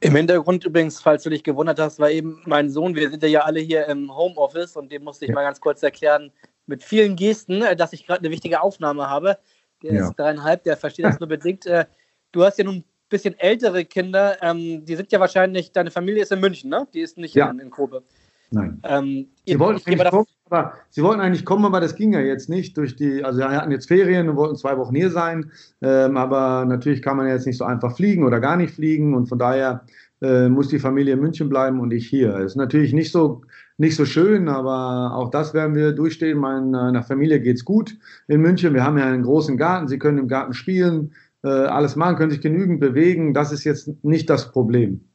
Im 0.01 0.15
Hintergrund 0.15 0.63
übrigens, 0.63 1.01
falls 1.01 1.23
du 1.23 1.31
dich 1.31 1.43
gewundert 1.43 1.79
hast, 1.79 1.97
war 1.97 2.11
eben 2.11 2.39
mein 2.45 2.69
Sohn, 2.69 2.93
wir 2.93 3.09
sind 3.09 3.23
ja 3.23 3.41
alle 3.41 3.61
hier 3.61 3.87
im 3.87 4.15
Homeoffice 4.15 4.75
und 4.75 4.91
dem 4.91 5.03
musste 5.03 5.25
ich 5.25 5.29
ja. 5.29 5.35
mal 5.35 5.43
ganz 5.43 5.59
kurz 5.59 5.81
erklären, 5.81 6.31
mit 6.67 6.83
vielen 6.83 7.15
Gesten, 7.15 7.63
äh, 7.63 7.75
dass 7.75 7.93
ich 7.93 8.05
gerade 8.05 8.19
eine 8.19 8.29
wichtige 8.29 8.61
Aufnahme 8.61 9.09
habe. 9.09 9.39
Der 9.83 9.93
ja. 9.93 10.07
ist 10.07 10.15
dreieinhalb, 10.15 10.63
der 10.63 10.77
versteht 10.77 11.05
das 11.05 11.19
nur 11.19 11.29
bedingt. 11.29 11.65
Äh, 11.65 11.85
du 12.31 12.43
hast 12.43 12.57
ja 12.57 12.63
nun 12.63 12.75
ein 12.75 12.85
bisschen 13.09 13.37
ältere 13.39 13.85
Kinder, 13.85 14.37
ähm, 14.41 14.83
die 14.85 14.95
sind 14.95 15.11
ja 15.11 15.19
wahrscheinlich, 15.19 15.71
deine 15.71 15.91
Familie 15.91 16.23
ist 16.23 16.31
in 16.31 16.39
München, 16.39 16.69
ne? 16.69 16.87
Die 16.93 17.01
ist 17.01 17.17
nicht 17.17 17.35
ja. 17.35 17.49
in, 17.49 17.59
in 17.59 17.69
Kobe. 17.69 18.03
Nein. 18.51 18.79
Ähm, 18.83 19.27
sie, 19.45 19.59
wollten 19.59 19.81
eigentlich 19.87 20.09
kommen, 20.09 20.27
aber, 20.49 20.73
sie 20.89 21.03
wollten 21.03 21.21
eigentlich 21.21 21.45
kommen, 21.45 21.65
aber 21.65 21.79
das 21.79 21.95
ging 21.95 22.13
ja 22.13 22.19
jetzt 22.19 22.49
nicht 22.49 22.77
durch 22.77 22.95
die, 22.95 23.23
also 23.23 23.39
wir 23.39 23.49
hatten 23.49 23.71
jetzt 23.71 23.87
Ferien 23.87 24.29
und 24.29 24.35
wollten 24.35 24.55
zwei 24.55 24.77
Wochen 24.77 24.95
hier 24.95 25.09
sein, 25.09 25.51
ähm, 25.81 26.15
aber 26.15 26.65
natürlich 26.65 27.01
kann 27.01 27.17
man 27.17 27.27
jetzt 27.27 27.47
nicht 27.47 27.57
so 27.57 27.65
einfach 27.65 27.95
fliegen 27.95 28.23
oder 28.23 28.39
gar 28.39 28.55
nicht 28.55 28.73
fliegen 28.73 29.13
und 29.15 29.27
von 29.27 29.39
daher 29.39 29.85
äh, 30.21 30.47
muss 30.47 30.69
die 30.69 30.79
Familie 30.79 31.13
in 31.13 31.19
München 31.19 31.49
bleiben 31.49 31.79
und 31.79 31.91
ich 31.91 32.07
hier. 32.07 32.37
Ist 32.37 32.55
natürlich 32.55 32.93
nicht 32.93 33.11
so, 33.11 33.41
nicht 33.77 33.95
so 33.95 34.05
schön, 34.05 34.47
aber 34.47 35.15
auch 35.15 35.29
das 35.29 35.53
werden 35.53 35.75
wir 35.75 35.91
durchstehen. 35.91 36.37
Meiner 36.37 37.03
Familie 37.03 37.41
geht 37.41 37.57
es 37.57 37.65
gut 37.65 37.97
in 38.27 38.41
München. 38.41 38.73
Wir 38.73 38.83
haben 38.83 38.97
ja 38.97 39.05
einen 39.05 39.23
großen 39.23 39.57
Garten, 39.57 39.87
sie 39.87 39.99
können 39.99 40.17
im 40.17 40.27
Garten 40.27 40.53
spielen 40.53 41.13
äh, 41.45 41.49
alles 41.49 41.95
machen, 41.95 42.15
können 42.15 42.31
sich 42.31 42.41
genügend 42.41 42.79
bewegen. 42.79 43.33
Das 43.33 43.51
ist 43.51 43.63
jetzt 43.63 44.03
nicht 44.03 44.29
das 44.29 44.51
Problem. 44.51 45.07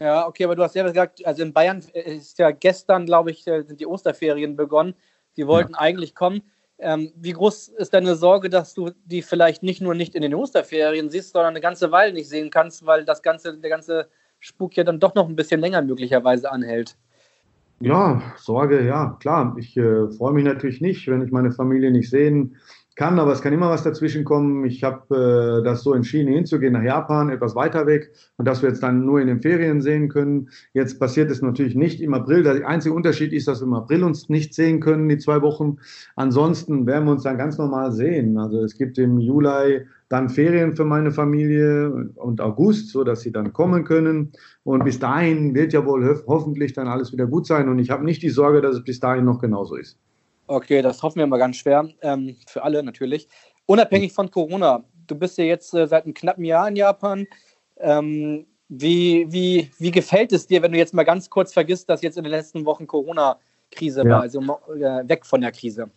Ja, 0.00 0.26
okay, 0.26 0.44
aber 0.44 0.56
du 0.56 0.62
hast 0.64 0.74
ja 0.74 0.82
gesagt, 0.82 1.24
also 1.24 1.42
in 1.42 1.52
Bayern 1.52 1.80
ist 1.92 2.38
ja 2.38 2.50
gestern, 2.50 3.06
glaube 3.06 3.30
ich, 3.30 3.46
äh, 3.46 3.62
sind 3.62 3.78
die 3.78 3.86
Osterferien 3.86 4.56
begonnen. 4.56 4.94
Sie 5.32 5.46
wollten 5.46 5.72
ja. 5.72 5.78
eigentlich 5.78 6.14
kommen. 6.14 6.42
Ähm, 6.78 7.12
wie 7.14 7.32
groß 7.32 7.68
ist 7.68 7.94
deine 7.94 8.16
Sorge, 8.16 8.50
dass 8.50 8.74
du 8.74 8.90
die 9.04 9.22
vielleicht 9.22 9.62
nicht 9.62 9.80
nur 9.80 9.94
nicht 9.94 10.16
in 10.16 10.22
den 10.22 10.34
Osterferien 10.34 11.08
siehst, 11.08 11.32
sondern 11.32 11.50
eine 11.50 11.60
ganze 11.60 11.92
Weile 11.92 12.12
nicht 12.12 12.28
sehen 12.28 12.50
kannst, 12.50 12.84
weil 12.84 13.04
das 13.04 13.22
ganze, 13.22 13.56
der 13.56 13.70
ganze 13.70 14.08
Spuk 14.40 14.76
ja 14.76 14.82
dann 14.82 14.98
doch 14.98 15.14
noch 15.14 15.28
ein 15.28 15.36
bisschen 15.36 15.60
länger 15.60 15.82
möglicherweise 15.82 16.50
anhält? 16.50 16.96
Ja, 17.80 18.22
Sorge, 18.36 18.84
ja, 18.84 19.16
klar. 19.20 19.56
Ich 19.58 19.76
äh, 19.76 20.08
freue 20.10 20.32
mich 20.32 20.44
natürlich 20.44 20.80
nicht, 20.80 21.06
wenn 21.08 21.22
ich 21.22 21.32
meine 21.32 21.52
Familie 21.52 21.90
nicht 21.90 22.08
sehen 22.08 22.56
kann, 22.96 23.18
aber 23.18 23.32
es 23.32 23.42
kann 23.42 23.52
immer 23.52 23.70
was 23.70 23.82
dazwischen 23.82 24.24
kommen. 24.24 24.64
Ich 24.64 24.84
habe 24.84 25.60
äh, 25.60 25.64
das 25.64 25.82
so 25.82 25.94
entschieden, 25.94 26.32
hinzugehen 26.32 26.74
nach 26.74 26.82
Japan, 26.82 27.28
etwas 27.28 27.56
weiter 27.56 27.86
weg 27.86 28.12
und 28.36 28.46
dass 28.46 28.62
wir 28.62 28.68
jetzt 28.68 28.82
dann 28.82 29.04
nur 29.04 29.20
in 29.20 29.26
den 29.26 29.40
Ferien 29.40 29.80
sehen 29.80 30.08
können. 30.08 30.48
Jetzt 30.74 31.00
passiert 31.00 31.30
es 31.30 31.42
natürlich 31.42 31.74
nicht 31.74 32.00
im 32.00 32.14
April. 32.14 32.44
Der 32.44 32.68
einzige 32.68 32.94
Unterschied 32.94 33.32
ist, 33.32 33.48
dass 33.48 33.60
wir 33.60 33.66
im 33.66 33.74
April 33.74 34.04
uns 34.04 34.28
nicht 34.28 34.54
sehen 34.54 34.80
können, 34.80 35.08
die 35.08 35.18
zwei 35.18 35.42
Wochen. 35.42 35.78
Ansonsten 36.14 36.86
werden 36.86 37.06
wir 37.06 37.12
uns 37.12 37.24
dann 37.24 37.38
ganz 37.38 37.58
normal 37.58 37.92
sehen. 37.92 38.38
Also 38.38 38.62
es 38.62 38.76
gibt 38.78 38.96
im 38.98 39.18
Juli 39.18 39.86
dann 40.08 40.28
Ferien 40.28 40.76
für 40.76 40.84
meine 40.84 41.10
Familie 41.10 42.10
und 42.14 42.40
August, 42.40 42.90
so 42.90 43.02
dass 43.02 43.22
sie 43.22 43.32
dann 43.32 43.52
kommen 43.52 43.84
können. 43.84 44.32
Und 44.62 44.84
bis 44.84 45.00
dahin 45.00 45.54
wird 45.54 45.72
ja 45.72 45.84
wohl 45.84 46.06
ho 46.06 46.14
hoffentlich 46.28 46.72
dann 46.74 46.86
alles 46.86 47.12
wieder 47.12 47.26
gut 47.26 47.46
sein. 47.46 47.68
Und 47.68 47.80
ich 47.80 47.90
habe 47.90 48.04
nicht 48.04 48.22
die 48.22 48.30
Sorge, 48.30 48.60
dass 48.60 48.76
es 48.76 48.84
bis 48.84 49.00
dahin 49.00 49.24
noch 49.24 49.40
genauso 49.40 49.74
ist. 49.74 49.98
Okay, 50.46 50.82
das 50.82 51.02
hoffen 51.02 51.18
wir 51.18 51.26
mal 51.26 51.38
ganz 51.38 51.56
schwer. 51.56 51.88
Ähm, 52.02 52.36
für 52.46 52.62
alle 52.62 52.82
natürlich. 52.82 53.28
Unabhängig 53.66 54.12
von 54.12 54.30
Corona. 54.30 54.84
Du 55.06 55.14
bist 55.14 55.38
ja 55.38 55.44
jetzt 55.44 55.74
äh, 55.74 55.86
seit 55.86 56.04
einem 56.04 56.14
knappen 56.14 56.44
Jahr 56.44 56.68
in 56.68 56.76
Japan. 56.76 57.26
Ähm, 57.78 58.46
wie, 58.68 59.26
wie, 59.30 59.70
wie 59.78 59.90
gefällt 59.90 60.32
es 60.32 60.46
dir, 60.46 60.62
wenn 60.62 60.72
du 60.72 60.78
jetzt 60.78 60.94
mal 60.94 61.04
ganz 61.04 61.30
kurz 61.30 61.52
vergisst, 61.52 61.88
dass 61.88 62.02
jetzt 62.02 62.16
in 62.16 62.24
den 62.24 62.30
letzten 62.30 62.64
Wochen 62.64 62.86
Corona-Krise 62.86 64.02
ja. 64.04 64.10
war, 64.10 64.20
also 64.22 64.40
äh, 64.40 65.08
weg 65.08 65.26
von 65.26 65.40
der 65.40 65.52
Krise? 65.52 65.90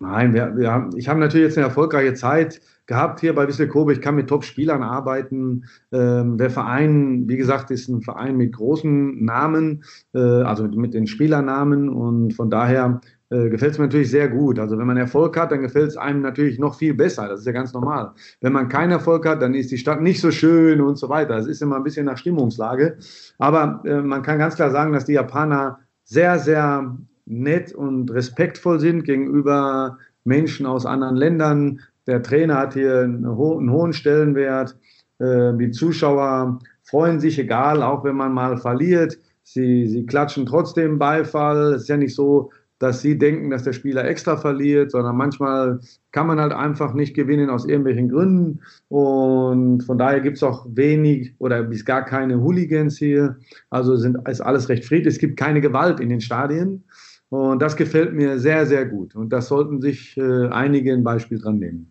Nein, 0.00 0.34
wir, 0.34 0.56
wir 0.56 0.70
haben, 0.70 0.96
ich 0.96 1.08
habe 1.08 1.20
natürlich 1.20 1.46
jetzt 1.46 1.56
eine 1.56 1.66
erfolgreiche 1.66 2.14
Zeit 2.14 2.60
gehabt 2.86 3.20
hier 3.20 3.34
bei 3.34 3.48
Wissel 3.48 3.68
Kobe. 3.68 3.92
Ich 3.92 4.00
kann 4.00 4.16
mit 4.16 4.28
Top-Spielern 4.28 4.82
arbeiten. 4.82 5.64
Ähm, 5.92 6.36
der 6.36 6.50
Verein, 6.50 7.28
wie 7.28 7.36
gesagt, 7.36 7.70
ist 7.70 7.88
ein 7.88 8.02
Verein 8.02 8.36
mit 8.36 8.52
großen 8.52 9.24
Namen, 9.24 9.84
äh, 10.14 10.18
also 10.18 10.64
mit, 10.64 10.76
mit 10.76 10.94
den 10.94 11.06
Spielernamen 11.06 11.88
und 11.88 12.34
von 12.34 12.50
daher 12.50 13.00
äh, 13.30 13.48
gefällt 13.48 13.72
es 13.72 13.78
mir 13.78 13.86
natürlich 13.86 14.10
sehr 14.10 14.28
gut. 14.28 14.58
Also 14.58 14.78
wenn 14.78 14.86
man 14.86 14.96
Erfolg 14.96 15.36
hat, 15.36 15.50
dann 15.50 15.62
gefällt 15.62 15.88
es 15.88 15.96
einem 15.96 16.20
natürlich 16.20 16.58
noch 16.58 16.76
viel 16.76 16.94
besser. 16.94 17.28
Das 17.28 17.40
ist 17.40 17.46
ja 17.46 17.52
ganz 17.52 17.72
normal. 17.72 18.12
Wenn 18.40 18.52
man 18.52 18.68
keinen 18.68 18.92
Erfolg 18.92 19.26
hat, 19.26 19.40
dann 19.40 19.54
ist 19.54 19.70
die 19.70 19.78
Stadt 19.78 20.02
nicht 20.02 20.20
so 20.20 20.30
schön 20.30 20.80
und 20.80 20.96
so 20.96 21.08
weiter. 21.08 21.36
Das 21.36 21.46
ist 21.46 21.62
immer 21.62 21.76
ein 21.76 21.84
bisschen 21.84 22.06
nach 22.06 22.18
Stimmungslage. 22.18 22.98
Aber 23.38 23.82
äh, 23.84 24.02
man 24.02 24.22
kann 24.22 24.38
ganz 24.38 24.56
klar 24.56 24.70
sagen, 24.70 24.92
dass 24.92 25.06
die 25.06 25.14
Japaner 25.14 25.80
sehr, 26.04 26.38
sehr 26.38 26.96
nett 27.26 27.72
und 27.72 28.12
respektvoll 28.12 28.78
sind 28.78 29.04
gegenüber 29.04 29.98
Menschen 30.24 30.66
aus 30.66 30.84
anderen 30.84 31.16
Ländern. 31.16 31.80
Der 32.06 32.22
Trainer 32.22 32.58
hat 32.58 32.74
hier 32.74 33.00
einen, 33.00 33.26
ho 33.26 33.58
einen 33.58 33.70
hohen 33.70 33.92
Stellenwert. 33.92 34.76
Äh, 35.18 35.54
die 35.54 35.70
Zuschauer 35.70 36.58
freuen 36.82 37.20
sich, 37.20 37.38
egal, 37.38 37.82
auch 37.82 38.04
wenn 38.04 38.16
man 38.16 38.32
mal 38.32 38.58
verliert. 38.58 39.18
Sie, 39.42 39.86
sie 39.86 40.06
klatschen 40.06 40.46
trotzdem 40.46 40.98
Beifall. 40.98 41.74
Es 41.74 41.82
ist 41.82 41.88
ja 41.88 41.96
nicht 41.96 42.14
so, 42.14 42.50
dass 42.84 43.00
sie 43.00 43.16
denken, 43.16 43.48
dass 43.48 43.62
der 43.62 43.72
Spieler 43.72 44.04
extra 44.04 44.36
verliert, 44.36 44.90
sondern 44.90 45.16
manchmal 45.16 45.80
kann 46.12 46.26
man 46.26 46.38
halt 46.38 46.52
einfach 46.52 46.92
nicht 46.92 47.14
gewinnen 47.14 47.48
aus 47.48 47.64
irgendwelchen 47.64 48.10
Gründen. 48.10 48.60
Und 48.88 49.82
von 49.84 49.96
daher 49.96 50.20
gibt 50.20 50.36
es 50.36 50.42
auch 50.42 50.66
wenig 50.68 51.34
oder 51.38 51.62
bis 51.62 51.86
gar 51.86 52.04
keine 52.04 52.42
Hooligans 52.42 52.98
hier. 52.98 53.38
Also 53.70 53.96
sind, 53.96 54.18
ist 54.28 54.42
alles 54.42 54.68
recht 54.68 54.84
friedlich. 54.84 55.14
Es 55.14 55.18
gibt 55.18 55.38
keine 55.38 55.62
Gewalt 55.62 55.98
in 55.98 56.10
den 56.10 56.20
Stadien. 56.20 56.84
Und 57.30 57.62
das 57.62 57.74
gefällt 57.74 58.12
mir 58.12 58.38
sehr, 58.38 58.66
sehr 58.66 58.84
gut. 58.84 59.14
Und 59.14 59.30
das 59.30 59.48
sollten 59.48 59.80
sich 59.80 60.14
äh, 60.18 60.48
einige 60.48 60.92
ein 60.92 61.02
Beispiel 61.02 61.38
dran 61.38 61.58
nehmen. 61.58 61.90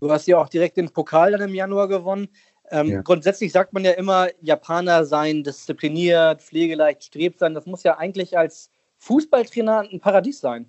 Du 0.00 0.08
hast 0.08 0.28
ja 0.28 0.38
auch 0.38 0.48
direkt 0.48 0.76
den 0.76 0.88
Pokal 0.88 1.32
dann 1.32 1.40
im 1.40 1.54
Januar 1.54 1.88
gewonnen. 1.88 2.28
Ähm, 2.70 2.86
ja. 2.86 3.02
Grundsätzlich 3.02 3.50
sagt 3.50 3.72
man 3.72 3.84
ja 3.84 3.90
immer, 3.92 4.28
Japaner 4.40 5.04
seien 5.04 5.42
diszipliniert, 5.42 6.42
pflegeleicht, 6.42 7.02
strebsam. 7.02 7.54
Das 7.54 7.66
muss 7.66 7.82
ja 7.82 7.98
eigentlich 7.98 8.38
als 8.38 8.70
Fußballtrainer 8.98 9.84
ein 9.92 10.00
Paradies 10.00 10.40
sein. 10.40 10.66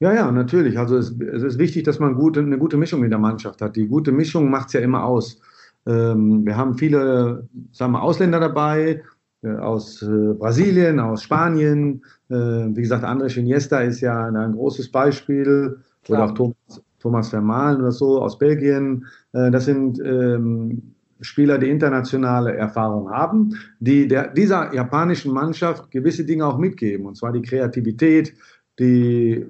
Ja, 0.00 0.12
ja, 0.12 0.30
natürlich. 0.30 0.78
Also 0.78 0.96
es, 0.96 1.10
es 1.10 1.42
ist 1.42 1.58
wichtig, 1.58 1.84
dass 1.84 1.98
man 1.98 2.14
gute, 2.14 2.40
eine 2.40 2.58
gute 2.58 2.76
Mischung 2.76 3.02
in 3.04 3.10
der 3.10 3.18
Mannschaft 3.18 3.60
hat. 3.60 3.76
Die 3.76 3.88
gute 3.88 4.12
Mischung 4.12 4.48
macht 4.48 4.68
es 4.68 4.74
ja 4.74 4.80
immer 4.80 5.04
aus. 5.04 5.40
Ähm, 5.86 6.44
wir 6.46 6.56
haben 6.56 6.74
viele 6.78 7.48
sagen 7.72 7.92
wir, 7.92 8.02
Ausländer 8.02 8.38
dabei, 8.38 9.02
äh, 9.42 9.50
aus 9.56 10.02
äh, 10.02 10.34
Brasilien, 10.34 11.00
aus 11.00 11.22
Spanien. 11.24 12.04
Äh, 12.28 12.34
wie 12.34 12.82
gesagt, 12.82 13.04
André 13.04 13.36
Iniesta 13.36 13.80
ist 13.80 14.00
ja 14.00 14.26
ein 14.26 14.52
großes 14.52 14.90
Beispiel. 14.92 15.78
Klar. 16.04 16.22
Oder 16.22 16.30
auch 16.30 16.34
Thomas, 16.34 16.82
Thomas 17.00 17.28
Vermahlen 17.30 17.80
oder 17.80 17.92
so 17.92 18.22
aus 18.22 18.38
Belgien. 18.38 19.06
Äh, 19.32 19.50
das 19.50 19.64
sind 19.64 19.98
ähm, 20.00 20.94
Spieler, 21.20 21.58
die 21.58 21.68
internationale 21.68 22.54
Erfahrung 22.54 23.10
haben, 23.10 23.54
die 23.80 24.06
der, 24.06 24.28
dieser 24.28 24.72
japanischen 24.74 25.32
Mannschaft 25.32 25.90
gewisse 25.90 26.24
Dinge 26.24 26.46
auch 26.46 26.58
mitgeben, 26.58 27.06
und 27.06 27.16
zwar 27.16 27.32
die 27.32 27.42
Kreativität, 27.42 28.34
die 28.78 29.46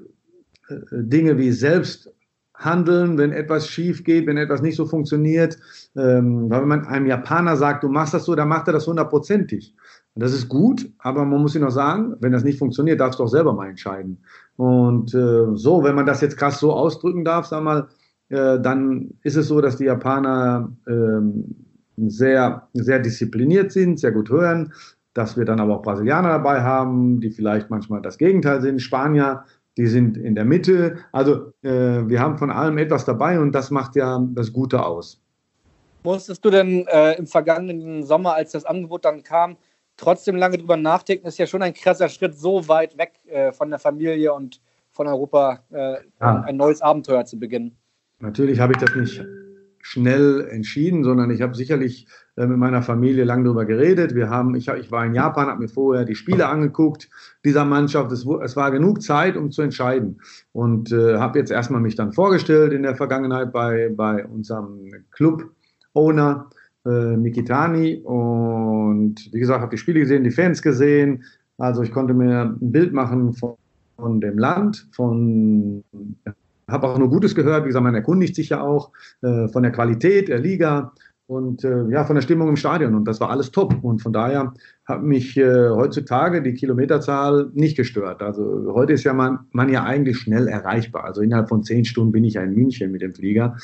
äh, 0.69 0.75
Dinge 0.93 1.39
wie 1.39 1.53
selbst 1.53 2.11
handeln, 2.59 3.17
wenn 3.19 3.33
etwas 3.33 3.69
schief 3.69 4.03
geht, 4.03 4.27
wenn 4.27 4.37
etwas 4.37 4.63
nicht 4.63 4.77
so 4.77 4.85
funktioniert. 4.85 5.59
Ähm, 5.97 6.51
weil 6.51 6.63
wenn 6.63 6.69
man 6.69 6.87
einem 6.87 7.07
Japaner 7.07 7.57
sagt, 7.57 7.85
du 7.85 7.89
machst 7.89 8.15
das 8.15 8.25
so, 8.25 8.35
dann 8.35 8.49
macht 8.49 8.67
er 8.67 8.73
das 8.73 8.87
hundertprozentig. 8.87 9.75
Das 10.17 10.33
ist 10.33 10.49
gut, 10.49 10.91
aber 10.99 11.25
man 11.25 11.41
muss 11.41 11.55
ihm 11.55 11.63
auch 11.63 11.71
sagen, 11.71 12.17
wenn 12.19 12.33
das 12.33 12.43
nicht 12.43 12.59
funktioniert, 12.59 12.99
darfst 12.99 13.21
du 13.21 13.25
auch 13.25 13.29
selber 13.29 13.53
mal 13.53 13.69
entscheiden. 13.69 14.19
Und 14.57 15.15
äh, 15.15 15.47
so, 15.55 15.85
wenn 15.85 15.95
man 15.95 16.07
das 16.07 16.21
jetzt 16.21 16.37
krass 16.37 16.59
so 16.59 16.73
ausdrücken 16.73 17.25
darf, 17.25 17.47
sag 17.47 17.63
mal, 17.63 17.87
äh, 18.29 18.61
dann 18.61 19.15
ist 19.23 19.37
es 19.37 19.49
so, 19.49 19.61
dass 19.61 19.77
die 19.77 19.85
Japaner 19.85 20.71
ähm, 20.87 21.55
sehr, 21.97 22.69
sehr 22.75 22.99
diszipliniert 22.99 23.73
sind, 23.73 23.99
sehr 23.99 24.13
gut 24.13 24.31
hören, 24.31 24.73
dass 25.15 25.37
wir 25.37 25.45
dann 25.45 25.61
aber 25.61 25.77
auch 25.77 25.83
Brasilianer 25.83 26.29
dabei 26.29 26.63
haben, 26.63 27.21
die 27.21 27.31
vielleicht 27.31 27.71
manchmal 27.71 28.03
das 28.03 28.19
Gegenteil 28.19 28.61
sind, 28.61 28.81
Spanier, 28.81 29.45
die 29.77 29.87
sind 29.87 30.17
in 30.17 30.35
der 30.35 30.45
Mitte. 30.45 30.99
Also 31.13 31.53
äh, 31.63 32.07
wir 32.07 32.21
haben 32.21 32.39
von 32.39 32.51
allem 32.51 32.79
etwas 32.79 33.05
dabei 33.05 33.41
und 33.41 33.53
das 33.53 33.71
macht 33.71 33.97
ja 33.97 34.21
das 34.35 34.53
Gute 34.53 34.85
aus. 34.85 35.21
Musstest 36.05 36.45
du 36.45 36.51
denn 36.51 36.87
äh, 36.87 37.15
im 37.15 37.27
vergangenen 37.27 38.05
Sommer, 38.05 38.35
als 38.35 38.53
das 38.53 38.65
Angebot 38.65 39.05
dann 39.05 39.23
kam, 39.23 39.57
trotzdem 39.97 40.37
lange 40.37 40.59
drüber 40.59 40.77
nachdenken? 40.77 41.27
Ist 41.27 41.39
ja 41.39 41.47
schon 41.47 41.63
ein 41.63 41.75
krasser 41.75 42.09
Schritt, 42.09 42.39
so 42.39 42.69
weit 42.69 42.97
weg 42.99 43.15
äh, 43.27 43.53
von 43.53 43.71
der 43.71 43.79
Familie 43.79 44.33
und 44.33 44.61
von 44.91 45.07
Europa 45.07 45.61
äh, 45.71 45.97
ja. 46.21 46.43
ein 46.43 46.57
neues 46.57 46.81
Abenteuer 46.81 47.25
zu 47.25 47.39
beginnen. 47.39 47.77
Natürlich 48.21 48.61
habe 48.61 48.73
ich 48.73 48.79
das 48.79 48.95
nicht 48.95 49.25
schnell 49.81 50.47
entschieden, 50.51 51.05
sondern 51.05 51.31
ich 51.31 51.41
habe 51.41 51.55
sicherlich 51.55 52.07
äh, 52.37 52.47
mit 52.47 52.59
meiner 52.59 52.83
Familie 52.83 53.25
lange 53.25 53.45
darüber 53.45 53.65
geredet. 53.65 54.15
Wir 54.15 54.29
haben, 54.29 54.55
ich, 54.55 54.69
ich 54.69 54.91
war 54.91 55.07
in 55.07 55.15
Japan, 55.15 55.47
habe 55.47 55.63
mir 55.63 55.69
vorher 55.69 56.05
die 56.05 56.15
Spiele 56.15 56.49
angeguckt 56.49 57.09
dieser 57.45 57.65
Mannschaft. 57.65 58.13
Es, 58.13 58.27
es 58.43 58.57
war 58.57 58.71
genug 58.71 59.03
Zeit, 59.03 59.37
um 59.37 59.51
zu 59.51 59.63
entscheiden. 59.63 60.21
Und 60.53 60.93
äh, 60.93 61.17
habe 61.17 61.39
jetzt 61.39 61.51
erstmal 61.51 61.81
mich 61.81 61.95
dann 61.95 62.13
vorgestellt 62.13 62.73
in 62.73 62.83
der 62.83 62.97
Vergangenheit 62.97 63.53
bei, 63.53 63.91
bei 63.95 64.27
unserem 64.27 64.91
Club-Owner 65.13 66.51
äh, 66.85 67.17
Mikitani. 67.17 68.03
Und 68.03 69.33
wie 69.33 69.41
gesagt, 69.41 69.61
habe 69.61 69.71
die 69.71 69.79
Spiele 69.79 70.01
gesehen, 70.01 70.25
die 70.25 70.31
Fans 70.31 70.61
gesehen. 70.61 71.25
Also 71.57 71.83
ich 71.83 71.93
konnte 71.93 72.15
mir 72.15 72.43
ein 72.43 72.73
Bild 72.73 72.93
machen 72.93 73.33
von, 73.33 73.55
von 73.97 74.21
dem 74.21 74.39
Land, 74.39 74.89
von 74.93 75.83
habe 76.69 76.89
auch 76.89 76.99
nur 76.99 77.09
Gutes 77.09 77.35
gehört. 77.35 77.65
Wie 77.65 77.69
gesagt, 77.69 77.83
man 77.83 77.95
erkundigt 77.95 78.35
sich 78.35 78.51
ja 78.51 78.61
auch 78.61 78.93
äh, 79.23 79.49
von 79.49 79.63
der 79.63 79.73
Qualität 79.73 80.29
der 80.29 80.39
Liga 80.39 80.93
und 81.29 81.63
äh, 81.63 81.87
ja, 81.91 82.05
von 82.05 82.15
der 82.15 82.23
Stimmung 82.23 82.49
im 82.49 82.57
Stadion. 82.57 82.95
Und 82.95 83.05
das 83.05 83.21
war 83.21 83.29
alles 83.29 83.51
top. 83.51 83.75
Und 83.83 84.01
von 84.01 84.15
daher 84.15 84.55
hat 84.87 85.03
mich 85.03 85.37
äh, 85.37 85.69
heutzutage 85.69 86.43
die 86.43 86.55
Kilometerzahl 86.55 87.51
nicht 87.53 87.77
gestört. 87.77 88.23
Also 88.23 88.73
heute 88.73 88.95
ist 88.95 89.05
ja 89.05 89.13
man, 89.13 89.41
man 89.53 89.69
ja 89.69 89.85
eigentlich 89.85 90.17
schnell 90.19 90.49
erreichbar. 90.49 91.05
Also 91.05 91.21
innerhalb 91.21 91.51
von 91.51 91.63
zehn 91.63 91.85
Stunden 91.85 92.13
bin 92.13 92.25
ich 92.25 92.35
ja 92.35 92.43
in 92.43 92.55
München 92.55 92.91
mit 92.91 93.03
dem 93.03 93.13
Flieger. 93.13 93.57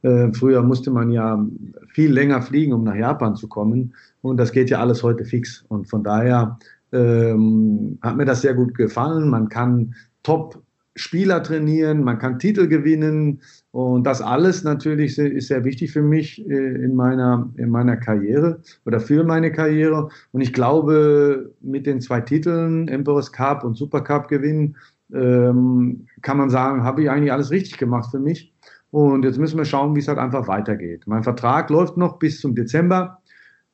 Äh, 0.00 0.32
früher 0.32 0.62
musste 0.62 0.90
man 0.90 1.10
ja 1.10 1.44
viel 1.88 2.10
länger 2.10 2.40
fliegen, 2.40 2.72
um 2.72 2.84
nach 2.84 2.96
Japan 2.96 3.36
zu 3.36 3.48
kommen. 3.48 3.94
Und 4.22 4.38
das 4.38 4.50
geht 4.50 4.70
ja 4.70 4.80
alles 4.80 5.02
heute 5.02 5.26
fix. 5.26 5.62
Und 5.68 5.90
von 5.90 6.02
daher 6.02 6.58
ähm, 6.92 7.98
hat 8.00 8.16
mir 8.16 8.24
das 8.24 8.40
sehr 8.40 8.54
gut 8.54 8.74
gefallen. 8.74 9.28
Man 9.28 9.50
kann 9.50 9.94
top 10.22 10.62
Spieler 11.00 11.42
trainieren, 11.42 12.04
man 12.04 12.18
kann 12.18 12.38
Titel 12.38 12.68
gewinnen 12.68 13.40
und 13.72 14.04
das 14.04 14.20
alles 14.20 14.64
natürlich 14.64 15.18
ist 15.18 15.48
sehr 15.48 15.64
wichtig 15.64 15.92
für 15.92 16.02
mich 16.02 16.44
äh, 16.48 16.84
in 16.84 16.94
meiner, 16.94 17.48
in 17.56 17.70
meiner 17.70 17.96
Karriere 17.96 18.60
oder 18.84 19.00
für 19.00 19.24
meine 19.24 19.52
Karriere. 19.52 20.08
Und 20.32 20.40
ich 20.40 20.52
glaube, 20.52 21.52
mit 21.60 21.86
den 21.86 22.00
zwei 22.00 22.20
Titeln, 22.20 22.88
Emperor's 22.88 23.32
Cup 23.32 23.64
und 23.64 23.76
Super 23.76 24.00
Cup 24.00 24.28
gewinnen, 24.28 24.76
ähm, 25.12 26.06
kann 26.22 26.36
man 26.36 26.50
sagen, 26.50 26.84
habe 26.84 27.02
ich 27.02 27.10
eigentlich 27.10 27.32
alles 27.32 27.50
richtig 27.50 27.78
gemacht 27.78 28.10
für 28.10 28.20
mich. 28.20 28.52
Und 28.90 29.24
jetzt 29.24 29.38
müssen 29.38 29.56
wir 29.56 29.64
schauen, 29.64 29.94
wie 29.94 30.00
es 30.00 30.08
halt 30.08 30.18
einfach 30.18 30.48
weitergeht. 30.48 31.04
Mein 31.06 31.22
Vertrag 31.22 31.70
läuft 31.70 31.96
noch 31.96 32.18
bis 32.18 32.40
zum 32.40 32.54
Dezember. 32.54 33.19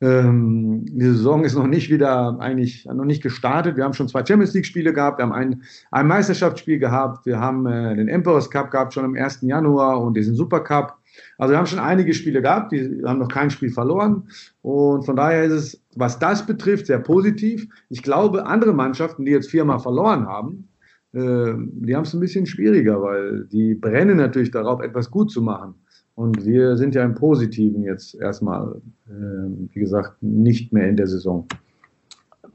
Ähm, 0.02 0.84
die 0.84 1.06
Saison 1.06 1.42
ist 1.44 1.54
noch 1.54 1.66
nicht 1.66 1.90
wieder 1.90 2.38
eigentlich 2.38 2.84
noch 2.84 3.06
nicht 3.06 3.22
gestartet. 3.22 3.76
Wir 3.76 3.84
haben 3.84 3.94
schon 3.94 4.08
zwei 4.08 4.24
Champions 4.24 4.52
League 4.52 4.66
Spiele 4.66 4.92
gehabt, 4.92 5.18
wir 5.18 5.24
haben 5.24 5.32
ein, 5.32 5.62
ein 5.90 6.06
Meisterschaftsspiel 6.06 6.78
gehabt, 6.78 7.24
wir 7.24 7.40
haben 7.40 7.64
äh, 7.66 7.96
den 7.96 8.08
Emperors 8.08 8.50
Cup 8.50 8.70
gehabt 8.70 8.92
schon 8.92 9.06
am 9.06 9.14
1. 9.14 9.40
Januar 9.42 10.02
und 10.02 10.14
diesen 10.14 10.34
Super 10.34 10.60
Cup. 10.60 10.98
Also 11.38 11.52
wir 11.52 11.58
haben 11.58 11.66
schon 11.66 11.78
einige 11.78 12.12
Spiele 12.12 12.42
gehabt, 12.42 12.72
die 12.72 13.02
haben 13.06 13.20
noch 13.20 13.28
kein 13.28 13.48
Spiel 13.50 13.70
verloren. 13.70 14.28
Und 14.60 15.06
von 15.06 15.16
daher 15.16 15.44
ist 15.44 15.52
es, 15.52 15.82
was 15.94 16.18
das 16.18 16.44
betrifft, 16.44 16.86
sehr 16.86 16.98
positiv. 16.98 17.66
Ich 17.88 18.02
glaube, 18.02 18.44
andere 18.44 18.74
Mannschaften, 18.74 19.24
die 19.24 19.32
jetzt 19.32 19.50
viermal 19.50 19.80
verloren 19.80 20.26
haben, 20.26 20.68
äh, 21.14 21.54
die 21.56 21.96
haben 21.96 22.02
es 22.02 22.12
ein 22.12 22.20
bisschen 22.20 22.44
schwieriger, 22.44 23.00
weil 23.00 23.46
die 23.46 23.74
brennen 23.74 24.18
natürlich 24.18 24.50
darauf, 24.50 24.82
etwas 24.82 25.10
gut 25.10 25.30
zu 25.30 25.40
machen. 25.40 25.74
Und 26.16 26.46
wir 26.46 26.78
sind 26.78 26.94
ja 26.94 27.04
im 27.04 27.14
Positiven 27.14 27.84
jetzt 27.84 28.14
erstmal, 28.14 28.80
äh, 29.06 29.10
wie 29.10 29.80
gesagt, 29.80 30.16
nicht 30.22 30.72
mehr 30.72 30.88
in 30.88 30.96
der 30.96 31.06
Saison. 31.06 31.46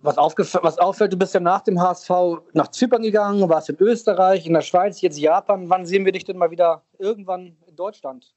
Was, 0.01 0.17
was, 0.17 0.79
auffällt, 0.79 1.13
du 1.13 1.17
bist 1.17 1.35
ja 1.35 1.39
nach 1.39 1.61
dem 1.61 1.79
HSV 1.79 2.09
nach 2.53 2.69
Zypern 2.69 3.03
gegangen, 3.03 3.47
warst 3.47 3.69
in 3.69 3.77
Österreich, 3.79 4.47
in 4.47 4.53
der 4.53 4.61
Schweiz, 4.61 4.99
jetzt 5.01 5.19
Japan. 5.19 5.69
Wann 5.69 5.85
sehen 5.85 6.05
wir 6.05 6.11
dich 6.11 6.25
denn 6.25 6.37
mal 6.37 6.49
wieder 6.49 6.81
irgendwann 6.97 7.55
in 7.67 7.75
Deutschland? 7.75 8.33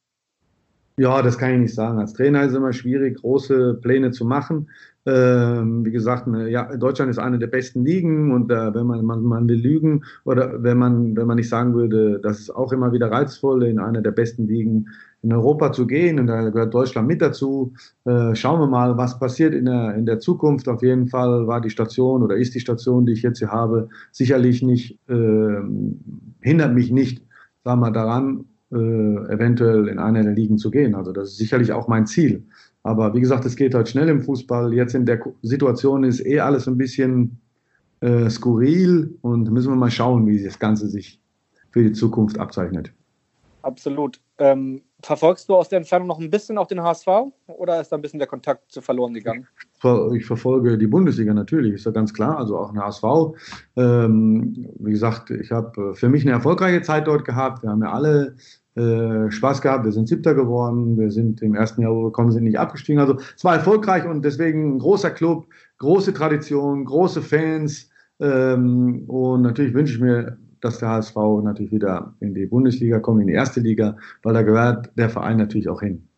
Ja, 0.96 1.22
das 1.22 1.38
kann 1.38 1.52
ich 1.54 1.58
nicht 1.58 1.74
sagen. 1.74 1.98
Als 1.98 2.12
Trainer 2.12 2.42
ist 2.44 2.52
es 2.52 2.56
immer 2.56 2.72
schwierig, 2.72 3.20
große 3.20 3.74
Pläne 3.82 4.12
zu 4.12 4.24
machen. 4.24 4.68
Ähm, 5.06 5.84
wie 5.84 5.90
gesagt, 5.90 6.28
ne, 6.28 6.48
ja, 6.48 6.76
Deutschland 6.76 7.10
ist 7.10 7.18
eine 7.18 7.38
der 7.38 7.48
besten 7.48 7.84
Ligen 7.84 8.32
und 8.32 8.50
äh, 8.50 8.74
wenn 8.74 8.86
man, 8.86 9.04
man, 9.04 9.22
man 9.22 9.48
will 9.48 9.60
lügen 9.60 10.04
oder 10.24 10.62
wenn 10.62 10.78
man, 10.78 11.16
wenn 11.16 11.26
man 11.26 11.36
nicht 11.36 11.48
sagen 11.48 11.74
würde, 11.74 12.20
das 12.22 12.38
ist 12.38 12.50
auch 12.50 12.72
immer 12.72 12.92
wieder 12.92 13.10
reizvoll, 13.10 13.64
in 13.64 13.80
einer 13.80 14.00
der 14.00 14.12
besten 14.12 14.46
Ligen 14.46 14.88
in 15.22 15.32
Europa 15.32 15.72
zu 15.72 15.86
gehen 15.86 16.20
und 16.20 16.28
da 16.28 16.48
gehört 16.48 16.72
Deutschland 16.72 17.08
mit 17.08 17.20
dazu. 17.20 17.74
Äh, 18.04 18.34
schauen 18.34 18.60
wir 18.60 18.66
mal, 18.68 18.96
was 18.96 19.18
passiert 19.18 19.52
in 19.52 19.66
der, 19.66 19.94
in 19.94 20.06
der 20.06 20.20
Zukunft. 20.20 20.68
Auf 20.68 20.82
jeden 20.82 21.08
Fall 21.08 21.46
war 21.48 21.60
die 21.60 21.70
Station 21.70 22.22
oder 22.22 22.36
ist 22.36 22.54
die 22.54 22.60
Station, 22.60 23.04
die 23.04 23.12
ich 23.12 23.22
jetzt 23.22 23.40
hier 23.40 23.50
habe, 23.50 23.88
sicherlich 24.12 24.62
nicht, 24.62 24.98
äh, 25.08 25.60
hindert 26.40 26.72
mich 26.72 26.90
nicht, 26.92 27.22
sagen 27.64 27.80
wir 27.80 27.90
daran, 27.90 28.46
äh, 28.74 29.32
eventuell 29.32 29.88
in 29.88 29.98
einer 29.98 30.22
der 30.22 30.32
Ligen 30.32 30.58
zu 30.58 30.70
gehen. 30.70 30.94
Also 30.94 31.12
das 31.12 31.30
ist 31.30 31.38
sicherlich 31.38 31.72
auch 31.72 31.88
mein 31.88 32.06
Ziel. 32.06 32.44
Aber 32.82 33.14
wie 33.14 33.20
gesagt, 33.20 33.44
es 33.44 33.56
geht 33.56 33.74
halt 33.74 33.88
schnell 33.88 34.08
im 34.08 34.22
Fußball. 34.22 34.74
Jetzt 34.74 34.94
in 34.94 35.06
der 35.06 35.20
Situation 35.42 36.04
ist 36.04 36.24
eh 36.26 36.40
alles 36.40 36.68
ein 36.68 36.76
bisschen 36.76 37.38
äh, 38.00 38.28
skurril 38.28 39.16
und 39.22 39.50
müssen 39.50 39.72
wir 39.72 39.76
mal 39.76 39.90
schauen, 39.90 40.26
wie 40.26 40.42
das 40.42 40.58
Ganze 40.58 40.88
sich 40.88 41.20
für 41.70 41.82
die 41.82 41.92
Zukunft 41.92 42.38
abzeichnet. 42.38 42.92
Absolut. 43.62 44.20
Ähm, 44.38 44.82
verfolgst 45.04 45.49
du 45.49 45.54
aus 45.54 45.68
der 45.68 45.78
Entfernung 45.78 46.08
noch 46.08 46.18
ein 46.18 46.30
bisschen 46.30 46.58
auch 46.58 46.66
den 46.66 46.82
HSV 46.82 47.06
oder 47.46 47.80
ist 47.80 47.90
da 47.90 47.96
ein 47.96 48.02
bisschen 48.02 48.18
der 48.18 48.28
Kontakt 48.28 48.70
zu 48.70 48.80
verloren 48.80 49.14
gegangen? 49.14 49.46
Ich 50.14 50.25
verfolge 50.25 50.78
die 50.78 50.87
Bundesliga 50.87 51.34
natürlich, 51.34 51.75
ist 51.75 51.87
ja 51.87 51.92
ganz 51.92 52.14
klar, 52.14 52.38
also 52.38 52.58
auch 52.58 52.73
den 52.73 52.80
HSV. 52.80 53.04
Ähm, 53.76 54.70
wie 54.78 54.90
gesagt, 54.90 55.30
ich 55.30 55.50
habe 55.50 55.90
äh, 55.90 55.94
für 55.94 56.08
mich 56.08 56.23
eine 56.23 56.32
erfolgreiche 56.32 56.82
Zeit 56.82 57.06
dort 57.06 57.25
gehabt. 57.25 57.62
Wir 57.62 57.70
haben 57.70 57.82
ja 57.82 57.92
alle 57.92 58.37
äh, 58.76 59.30
Spaß 59.30 59.61
gehabt. 59.62 59.84
Wir 59.84 59.92
sind 59.92 60.08
Siebter 60.08 60.34
geworden. 60.34 60.99
Wir 60.99 61.11
sind 61.11 61.42
im 61.42 61.54
ersten 61.54 61.82
Jahr, 61.82 61.92
wo 61.92 62.02
wir 62.02 62.06
gekommen 62.06 62.32
sind, 62.32 62.44
nicht 62.44 62.58
abgestiegen. 62.58 63.00
Also 63.00 63.18
es 63.37 63.44
war 63.44 63.54
erfolgreich 63.54 64.04
und 64.04 64.25
deswegen 64.25 64.76
ein 64.76 64.78
großer 64.78 65.11
Club, 65.11 65.46
große 65.78 66.12
Tradition, 66.14 66.84
große 66.84 67.23
Fans. 67.23 67.90
Ähm, 68.20 69.04
und 69.06 69.42
natürlich 69.42 69.75
wünsche 69.75 69.94
ich 69.94 70.00
mir, 70.00 70.38
dass 70.64 70.78
der 70.78 70.88
HSV 70.88 71.16
natürlich 71.42 71.73
wieder 71.73 72.14
in 72.21 72.35
die 72.35 72.47
Bundesliga 72.47 72.99
kommt, 72.99 73.21
in 73.21 73.28
die 73.28 73.35
erste 73.35 73.61
Liga, 73.61 73.97
weil 74.23 74.35
da 74.35 74.42
gehört 74.42 74.90
der 74.97 75.11
Verein 75.11 75.37
natürlich 75.37 75.68
auch 75.68 75.80
hin. 75.80 76.09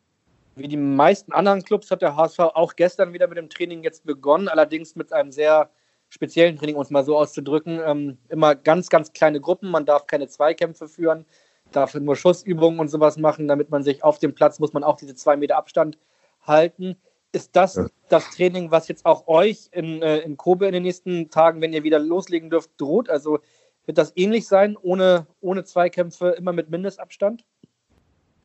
Wie 0.54 0.68
die 0.68 0.76
meisten 0.76 1.32
anderen 1.32 1.62
Clubs 1.62 1.90
hat 1.90 2.02
der 2.02 2.16
HSV 2.16 2.38
auch 2.38 2.76
gestern 2.76 3.12
wieder 3.12 3.28
mit 3.28 3.36
dem 3.36 3.50
Training 3.50 3.82
jetzt 3.82 4.06
begonnen, 4.06 4.48
allerdings 4.48 4.96
mit 4.96 5.12
einem 5.12 5.32
sehr 5.32 5.68
speziellen 6.08 6.56
Training, 6.56 6.76
um 6.76 6.82
es 6.82 6.90
mal 6.90 7.04
so 7.04 7.18
auszudrücken. 7.18 7.80
Ähm, 7.84 8.16
immer 8.28 8.54
ganz, 8.54 8.88
ganz 8.88 9.12
kleine 9.12 9.40
Gruppen, 9.40 9.70
man 9.70 9.84
darf 9.84 10.06
keine 10.06 10.28
Zweikämpfe 10.28 10.88
führen 10.88 11.26
dafür 11.72 12.00
nur 12.00 12.16
Schussübungen 12.16 12.80
und 12.80 12.88
sowas 12.88 13.16
machen, 13.16 13.48
damit 13.48 13.70
man 13.70 13.82
sich 13.82 14.04
auf 14.04 14.18
dem 14.18 14.34
Platz 14.34 14.58
muss 14.58 14.72
man 14.72 14.84
auch 14.84 14.96
diese 14.96 15.14
zwei 15.14 15.36
Meter 15.36 15.56
Abstand 15.56 15.98
halten. 16.42 16.96
Ist 17.32 17.54
das 17.54 17.78
das 18.08 18.30
Training, 18.30 18.70
was 18.70 18.88
jetzt 18.88 19.04
auch 19.04 19.26
euch 19.26 19.68
in, 19.72 20.00
äh, 20.00 20.18
in 20.18 20.36
Kobe 20.36 20.66
in 20.66 20.72
den 20.72 20.84
nächsten 20.84 21.28
Tagen, 21.28 21.60
wenn 21.60 21.72
ihr 21.72 21.82
wieder 21.82 21.98
loslegen 21.98 22.50
dürft, 22.50 22.70
droht? 22.78 23.10
Also 23.10 23.40
wird 23.86 23.98
das 23.98 24.12
ähnlich 24.16 24.46
sein, 24.46 24.76
ohne, 24.80 25.26
ohne 25.40 25.64
Zweikämpfe, 25.64 26.30
immer 26.30 26.52
mit 26.52 26.70
Mindestabstand? 26.70 27.44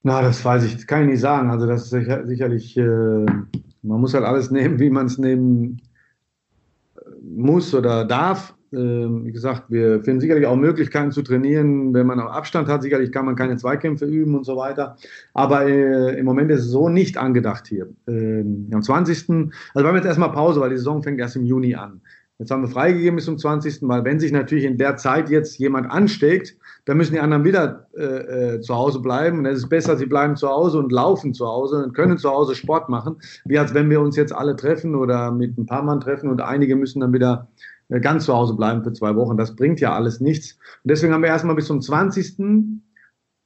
Na, 0.04 0.21
das 0.21 0.43
weiß 0.43 0.63
ich, 0.63 0.75
das 0.75 0.88
kann 0.88 1.04
ich 1.04 1.12
nicht 1.12 1.19
sagen. 1.19 1.51
Also 1.51 1.67
das 1.67 1.84
ist 1.84 1.89
sicher, 1.91 2.25
sicherlich, 2.25 2.77
äh, 2.77 2.82
man 2.82 4.01
muss 4.01 4.13
halt 4.13 4.25
alles 4.25 4.51
nehmen, 4.51 4.80
wie 4.80 4.89
man 4.89 5.08
es 5.08 5.17
nehmen 5.17 5.82
muss 7.21 7.73
oder 7.73 8.06
darf. 8.06 8.56
Ähm, 8.73 9.25
wie 9.25 9.34
gesagt, 9.34 9.65
wir 9.69 10.01
finden 10.01 10.21
sicherlich 10.21 10.45
auch 10.45 10.56
Möglichkeiten 10.56 11.12
zu 11.12 11.21
trainieren, 11.21 11.93
wenn 11.93 12.08
man 12.08 12.19
auch 12.21 12.32
Abstand 12.32 12.69
hat. 12.69 12.82
Sicherlich 12.82 13.12
kann 13.12 13.25
man 13.25 13.36
keine 13.36 13.58
Zweikämpfe 13.58 14.06
üben 14.06 14.34
und 14.34 14.45
so 14.45 14.56
weiter. 14.56 14.95
Aber 15.34 15.67
äh, 15.67 16.17
im 16.17 16.25
Moment 16.25 16.49
ist 16.51 16.62
es 16.62 16.67
so 16.67 16.88
nicht 16.88 17.17
angedacht 17.17 17.67
hier. 17.67 17.89
Ähm, 18.08 18.69
am 18.73 18.82
20. 18.82 19.30
Also 19.30 19.49
wir 19.75 19.84
haben 19.84 19.95
jetzt 19.95 20.06
erstmal 20.06 20.32
Pause, 20.32 20.62
weil 20.62 20.69
die 20.69 20.77
Saison 20.77 21.04
fängt 21.04 21.19
erst 21.19 21.36
im 21.36 21.43
Juni 21.43 21.75
an. 21.75 22.01
Jetzt 22.41 22.49
haben 22.49 22.63
wir 22.63 22.69
freigegeben 22.69 23.17
bis 23.17 23.25
zum 23.25 23.38
20., 23.38 23.84
weil 23.84 24.04
wenn 24.04 24.19
sich 24.19 24.32
natürlich 24.32 24.63
in 24.63 24.80
der 24.80 24.97
Zeit 24.97 25.30
jetzt 25.30 25.60
jemand 25.60 25.91
ansteckt, 25.91 26.58
dann 26.86 26.97
müssen 26.97 27.13
die 27.13 27.19
anderen 27.19 27.43
wieder 27.43 27.88
äh, 27.95 28.56
äh, 28.56 28.62
zu 28.62 28.73
Hause 28.73 28.99
bleiben. 28.99 29.38
Und 29.38 29.45
es 29.45 29.60
ist 29.60 29.69
besser, 29.69 29.95
sie 29.95 30.08
bleiben 30.08 30.36
zu 30.36 30.49
Hause 30.49 30.80
und 30.80 30.91
laufen 30.91 31.36
zu 31.36 31.45
Hause 31.45 31.84
und 31.84 31.93
können 31.93 32.17
zu 32.17 32.32
Hause 32.32 32.56
Sport 32.56 32.89
machen, 32.89 33.17
wie 33.45 33.60
als 33.60 33.75
wenn 33.75 33.91
wir 33.91 34.01
uns 34.01 34.15
jetzt 34.15 34.34
alle 34.34 34.56
treffen 34.56 34.95
oder 34.95 35.30
mit 35.30 35.56
ein 35.56 35.67
paar 35.67 35.84
Mann 35.84 35.99
treffen 35.99 36.32
und 36.32 36.41
einige 36.41 36.75
müssen 36.75 37.01
dann 37.01 37.13
wieder 37.13 37.47
äh, 37.89 37.99
ganz 37.99 38.25
zu 38.25 38.34
Hause 38.34 38.56
bleiben 38.56 38.84
für 38.84 38.93
zwei 38.93 39.15
Wochen. 39.15 39.38
Das 39.38 39.56
bringt 39.56 39.80
ja 39.80 39.93
alles 39.93 40.19
nichts. 40.19 40.54
Und 40.84 40.89
deswegen 40.89 41.13
haben 41.13 41.21
wir 41.21 41.30
erstmal 41.30 41.54
bis 41.56 41.67
zum 41.67 41.80
20. 41.80 42.38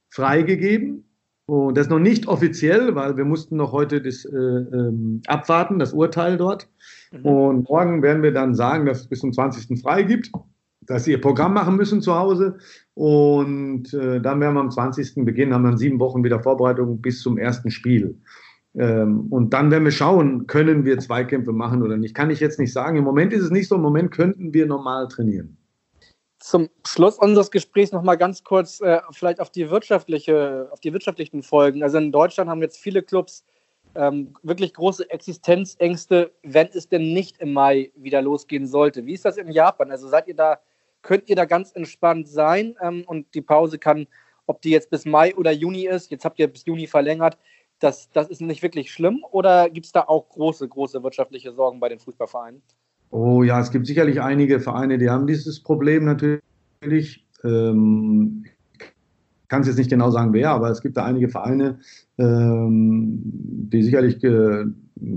freigegeben. 0.08 1.04
Und 1.46 1.76
das 1.76 1.86
ist 1.86 1.90
noch 1.90 2.00
nicht 2.00 2.26
offiziell, 2.26 2.96
weil 2.96 3.16
wir 3.16 3.24
mussten 3.24 3.56
noch 3.56 3.70
heute 3.70 4.02
das 4.02 4.24
äh, 4.24 4.36
ähm, 4.36 5.22
abwarten, 5.26 5.78
das 5.78 5.92
Urteil 5.92 6.36
dort. 6.36 6.68
Mhm. 7.12 7.24
Und 7.24 7.68
morgen 7.68 8.02
werden 8.02 8.22
wir 8.24 8.32
dann 8.32 8.54
sagen, 8.54 8.86
dass 8.86 9.02
es 9.02 9.08
bis 9.08 9.20
zum 9.20 9.32
20. 9.32 9.80
frei 9.80 10.02
gibt, 10.02 10.32
dass 10.82 11.04
sie 11.04 11.12
ihr 11.12 11.20
Programm 11.20 11.54
machen 11.54 11.76
müssen 11.76 12.02
zu 12.02 12.16
Hause. 12.16 12.58
Und 12.94 13.94
äh, 13.94 14.20
dann 14.20 14.40
werden 14.40 14.54
wir 14.54 14.60
am 14.60 14.72
20. 14.72 15.24
beginnen, 15.24 15.54
haben 15.54 15.64
dann 15.64 15.78
sieben 15.78 16.00
Wochen 16.00 16.24
wieder 16.24 16.40
Vorbereitung 16.40 17.00
bis 17.00 17.20
zum 17.20 17.38
ersten 17.38 17.70
Spiel. 17.70 18.20
Ähm, 18.74 19.28
und 19.30 19.54
dann 19.54 19.70
werden 19.70 19.84
wir 19.84 19.92
schauen, 19.92 20.48
können 20.48 20.84
wir 20.84 20.98
Zweikämpfe 20.98 21.52
machen 21.52 21.82
oder 21.82 21.96
nicht. 21.96 22.14
Kann 22.14 22.30
ich 22.30 22.40
jetzt 22.40 22.58
nicht 22.58 22.72
sagen. 22.72 22.96
Im 22.96 23.04
Moment 23.04 23.32
ist 23.32 23.42
es 23.42 23.50
nicht 23.52 23.68
so. 23.68 23.76
Im 23.76 23.82
Moment 23.82 24.10
könnten 24.10 24.52
wir 24.52 24.66
normal 24.66 25.06
trainieren. 25.06 25.56
Zum 26.38 26.68
Schluss 26.86 27.18
unseres 27.18 27.50
Gesprächs 27.50 27.92
noch 27.92 28.02
mal 28.02 28.16
ganz 28.16 28.44
kurz 28.44 28.80
äh, 28.80 29.00
vielleicht 29.10 29.40
auf 29.40 29.50
die 29.50 29.70
wirtschaftliche, 29.70 30.68
auf 30.70 30.80
die 30.80 30.92
wirtschaftlichen 30.92 31.42
Folgen. 31.42 31.82
Also 31.82 31.98
in 31.98 32.12
Deutschland 32.12 32.50
haben 32.50 32.62
jetzt 32.62 32.78
viele 32.78 33.02
Clubs 33.02 33.44
ähm, 33.96 34.34
wirklich 34.42 34.74
große 34.74 35.08
Existenzängste, 35.10 36.32
wenn 36.42 36.68
es 36.68 36.88
denn 36.88 37.12
nicht 37.12 37.38
im 37.38 37.52
Mai 37.52 37.90
wieder 37.96 38.22
losgehen 38.22 38.66
sollte. 38.66 39.06
Wie 39.06 39.14
ist 39.14 39.24
das 39.24 39.38
in 39.38 39.50
Japan? 39.50 39.90
Also 39.90 40.08
seid 40.08 40.28
ihr 40.28 40.36
da, 40.36 40.60
könnt 41.02 41.28
ihr 41.28 41.36
da 41.36 41.46
ganz 41.46 41.72
entspannt 41.72 42.28
sein 42.28 42.76
ähm, 42.82 43.04
und 43.06 43.34
die 43.34 43.42
Pause 43.42 43.78
kann, 43.78 44.06
ob 44.46 44.60
die 44.60 44.70
jetzt 44.70 44.90
bis 44.90 45.04
Mai 45.04 45.34
oder 45.34 45.50
Juni 45.50 45.86
ist, 45.86 46.10
jetzt 46.10 46.24
habt 46.24 46.38
ihr 46.38 46.48
bis 46.48 46.64
Juni 46.66 46.86
verlängert, 46.86 47.38
das, 47.78 48.10
das 48.10 48.28
ist 48.28 48.40
nicht 48.40 48.62
wirklich 48.62 48.90
schlimm 48.90 49.24
oder 49.30 49.68
gibt 49.68 49.86
es 49.86 49.92
da 49.92 50.02
auch 50.02 50.28
große, 50.28 50.68
große 50.68 51.02
wirtschaftliche 51.02 51.52
Sorgen 51.52 51.80
bei 51.80 51.88
den 51.88 51.98
Fußballvereinen? 51.98 52.62
Oh 53.18 53.42
ja, 53.42 53.58
es 53.60 53.70
gibt 53.70 53.86
sicherlich 53.86 54.20
einige 54.20 54.60
Vereine, 54.60 54.98
die 54.98 55.08
haben 55.08 55.26
dieses 55.26 55.60
Problem 55.62 56.04
natürlich. 56.04 57.24
Ähm, 57.42 58.44
kann 59.48 59.62
es 59.62 59.68
jetzt 59.68 59.78
nicht 59.78 59.88
genau 59.88 60.10
sagen, 60.10 60.34
wer, 60.34 60.50
aber 60.50 60.68
es 60.68 60.82
gibt 60.82 60.98
da 60.98 61.06
einige 61.06 61.30
Vereine, 61.30 61.78
ähm, 62.18 63.22
die 63.24 63.82
sicherlich 63.82 64.22
äh, 64.22 64.66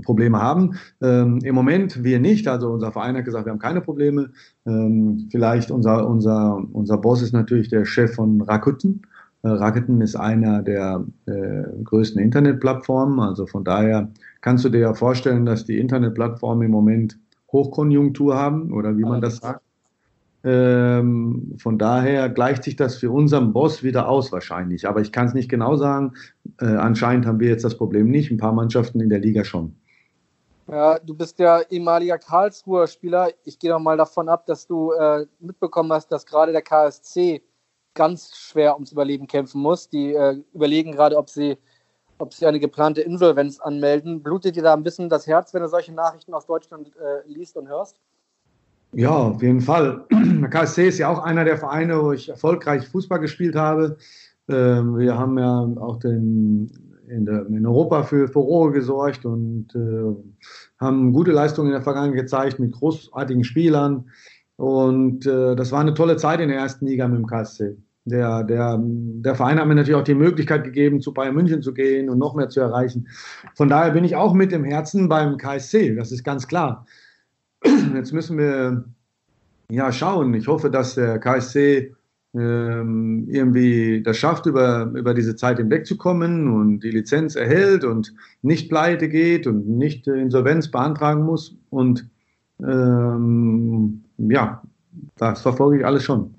Probleme 0.02 0.40
haben. 0.40 0.76
Ähm, 1.02 1.40
Im 1.42 1.54
Moment 1.54 2.02
wir 2.02 2.20
nicht. 2.20 2.48
Also 2.48 2.70
unser 2.70 2.90
Verein 2.90 3.18
hat 3.18 3.26
gesagt, 3.26 3.44
wir 3.44 3.52
haben 3.52 3.58
keine 3.58 3.82
Probleme. 3.82 4.30
Ähm, 4.64 5.28
vielleicht 5.30 5.70
unser, 5.70 6.08
unser, 6.08 6.56
unser 6.72 6.96
Boss 6.96 7.20
ist 7.20 7.34
natürlich 7.34 7.68
der 7.68 7.84
Chef 7.84 8.14
von 8.14 8.40
Rakuten. 8.40 9.02
Äh, 9.42 9.48
Rakuten 9.48 10.00
ist 10.00 10.16
einer 10.16 10.62
der 10.62 11.04
äh, 11.26 11.64
größten 11.84 12.22
Internetplattformen. 12.22 13.20
Also 13.20 13.46
von 13.46 13.62
daher 13.62 14.08
kannst 14.40 14.64
du 14.64 14.70
dir 14.70 14.80
ja 14.80 14.94
vorstellen, 14.94 15.44
dass 15.44 15.66
die 15.66 15.78
Internetplattformen 15.78 16.64
im 16.64 16.70
Moment 16.70 17.18
Hochkonjunktur 17.52 18.36
haben 18.36 18.72
oder 18.72 18.96
wie 18.96 19.02
man 19.02 19.20
das 19.20 19.38
sagt. 19.38 19.62
Ähm, 20.42 21.54
von 21.58 21.78
daher 21.78 22.30
gleicht 22.30 22.64
sich 22.64 22.76
das 22.76 22.96
für 22.96 23.10
unseren 23.10 23.52
Boss 23.52 23.82
wieder 23.82 24.08
aus 24.08 24.32
wahrscheinlich. 24.32 24.88
Aber 24.88 25.00
ich 25.00 25.12
kann 25.12 25.26
es 25.26 25.34
nicht 25.34 25.50
genau 25.50 25.76
sagen. 25.76 26.14
Äh, 26.60 26.66
anscheinend 26.66 27.26
haben 27.26 27.40
wir 27.40 27.48
jetzt 27.48 27.64
das 27.64 27.76
Problem 27.76 28.10
nicht. 28.10 28.30
Ein 28.30 28.38
paar 28.38 28.52
Mannschaften 28.52 29.00
in 29.00 29.10
der 29.10 29.18
Liga 29.18 29.44
schon. 29.44 29.76
Ja, 30.66 30.98
du 30.98 31.14
bist 31.14 31.38
ja 31.40 31.60
ehemaliger 31.68 32.16
Karlsruher 32.16 32.86
Spieler. 32.86 33.30
Ich 33.44 33.58
gehe 33.58 33.70
doch 33.70 33.80
mal 33.80 33.96
davon 33.96 34.28
ab, 34.28 34.46
dass 34.46 34.66
du 34.66 34.92
äh, 34.92 35.26
mitbekommen 35.40 35.92
hast, 35.92 36.08
dass 36.12 36.24
gerade 36.24 36.52
der 36.52 36.62
KSC 36.62 37.42
ganz 37.92 38.36
schwer 38.36 38.74
ums 38.74 38.92
Überleben 38.92 39.26
kämpfen 39.26 39.60
muss. 39.60 39.88
Die 39.88 40.14
äh, 40.14 40.40
überlegen 40.54 40.92
gerade, 40.92 41.16
ob 41.16 41.28
sie 41.28 41.58
ob 42.20 42.34
sie 42.34 42.46
eine 42.46 42.60
geplante 42.60 43.00
Insolvenz 43.00 43.60
anmelden. 43.60 44.22
Blutet 44.22 44.56
dir 44.56 44.62
da 44.62 44.74
ein 44.74 44.82
bisschen 44.82 45.08
das 45.08 45.26
Herz, 45.26 45.54
wenn 45.54 45.62
du 45.62 45.68
solche 45.68 45.92
Nachrichten 45.92 46.34
aus 46.34 46.46
Deutschland 46.46 46.88
äh, 46.96 47.28
liest 47.28 47.56
und 47.56 47.68
hörst? 47.68 47.96
Ja, 48.92 49.10
auf 49.10 49.42
jeden 49.42 49.60
Fall. 49.60 50.04
Der 50.10 50.50
KSC 50.50 50.88
ist 50.88 50.98
ja 50.98 51.08
auch 51.08 51.20
einer 51.20 51.44
der 51.44 51.58
Vereine, 51.58 52.02
wo 52.02 52.12
ich 52.12 52.28
erfolgreich 52.28 52.88
Fußball 52.88 53.20
gespielt 53.20 53.54
habe. 53.54 53.96
Ähm, 54.48 54.98
wir 54.98 55.16
haben 55.16 55.38
ja 55.38 55.60
auch 55.80 55.98
den, 55.98 56.70
in, 57.08 57.24
der, 57.24 57.46
in, 57.46 57.64
Europa 57.64 58.02
für 58.02 58.26
Furore 58.26 58.72
gesorgt 58.72 59.24
und 59.24 59.68
äh, 59.76 60.14
haben 60.78 61.12
gute 61.12 61.30
Leistungen 61.30 61.68
in 61.68 61.74
der 61.74 61.82
Vergangenheit 61.82 62.22
gezeigt 62.22 62.58
mit 62.58 62.72
großartigen 62.72 63.44
Spielern. 63.44 64.10
Und 64.56 65.24
äh, 65.24 65.54
das 65.54 65.70
war 65.70 65.80
eine 65.80 65.94
tolle 65.94 66.16
Zeit 66.16 66.40
in 66.40 66.48
der 66.48 66.58
ersten 66.58 66.86
Liga 66.86 67.06
mit 67.06 67.18
dem 67.18 67.26
KSC. 67.26 67.76
Der, 68.06 68.44
der, 68.44 68.78
der 68.80 69.34
Verein 69.34 69.60
hat 69.60 69.68
mir 69.68 69.74
natürlich 69.74 70.00
auch 70.00 70.04
die 70.04 70.14
Möglichkeit 70.14 70.64
gegeben, 70.64 71.00
zu 71.00 71.12
Bayern 71.12 71.34
München 71.34 71.62
zu 71.62 71.74
gehen 71.74 72.08
und 72.08 72.18
noch 72.18 72.34
mehr 72.34 72.48
zu 72.48 72.60
erreichen. 72.60 73.08
Von 73.54 73.68
daher 73.68 73.92
bin 73.92 74.04
ich 74.04 74.16
auch 74.16 74.32
mit 74.32 74.52
dem 74.52 74.64
Herzen 74.64 75.08
beim 75.08 75.36
KSC, 75.36 75.94
das 75.94 76.10
ist 76.10 76.24
ganz 76.24 76.48
klar. 76.48 76.86
Jetzt 77.94 78.12
müssen 78.12 78.38
wir 78.38 78.84
ja 79.70 79.92
schauen. 79.92 80.32
Ich 80.34 80.48
hoffe, 80.48 80.70
dass 80.70 80.94
der 80.94 81.18
KSC 81.18 81.94
ähm, 82.34 83.26
irgendwie 83.28 84.02
das 84.02 84.16
schafft, 84.16 84.46
über, 84.46 84.92
über 84.94 85.14
diese 85.14 85.36
Zeit 85.36 85.58
hinwegzukommen 85.58 86.52
und 86.52 86.80
die 86.80 86.90
Lizenz 86.90 87.34
erhält 87.34 87.84
und 87.84 88.14
nicht 88.42 88.68
pleite 88.68 89.08
geht 89.08 89.46
und 89.46 89.68
nicht 89.68 90.06
Insolvenz 90.06 90.70
beantragen 90.70 91.24
muss. 91.24 91.56
Und 91.70 92.08
ähm, 92.60 94.04
ja, 94.16 94.62
das 95.16 95.42
verfolge 95.42 95.78
ich 95.78 95.86
alles 95.86 96.04
schon. 96.04 96.34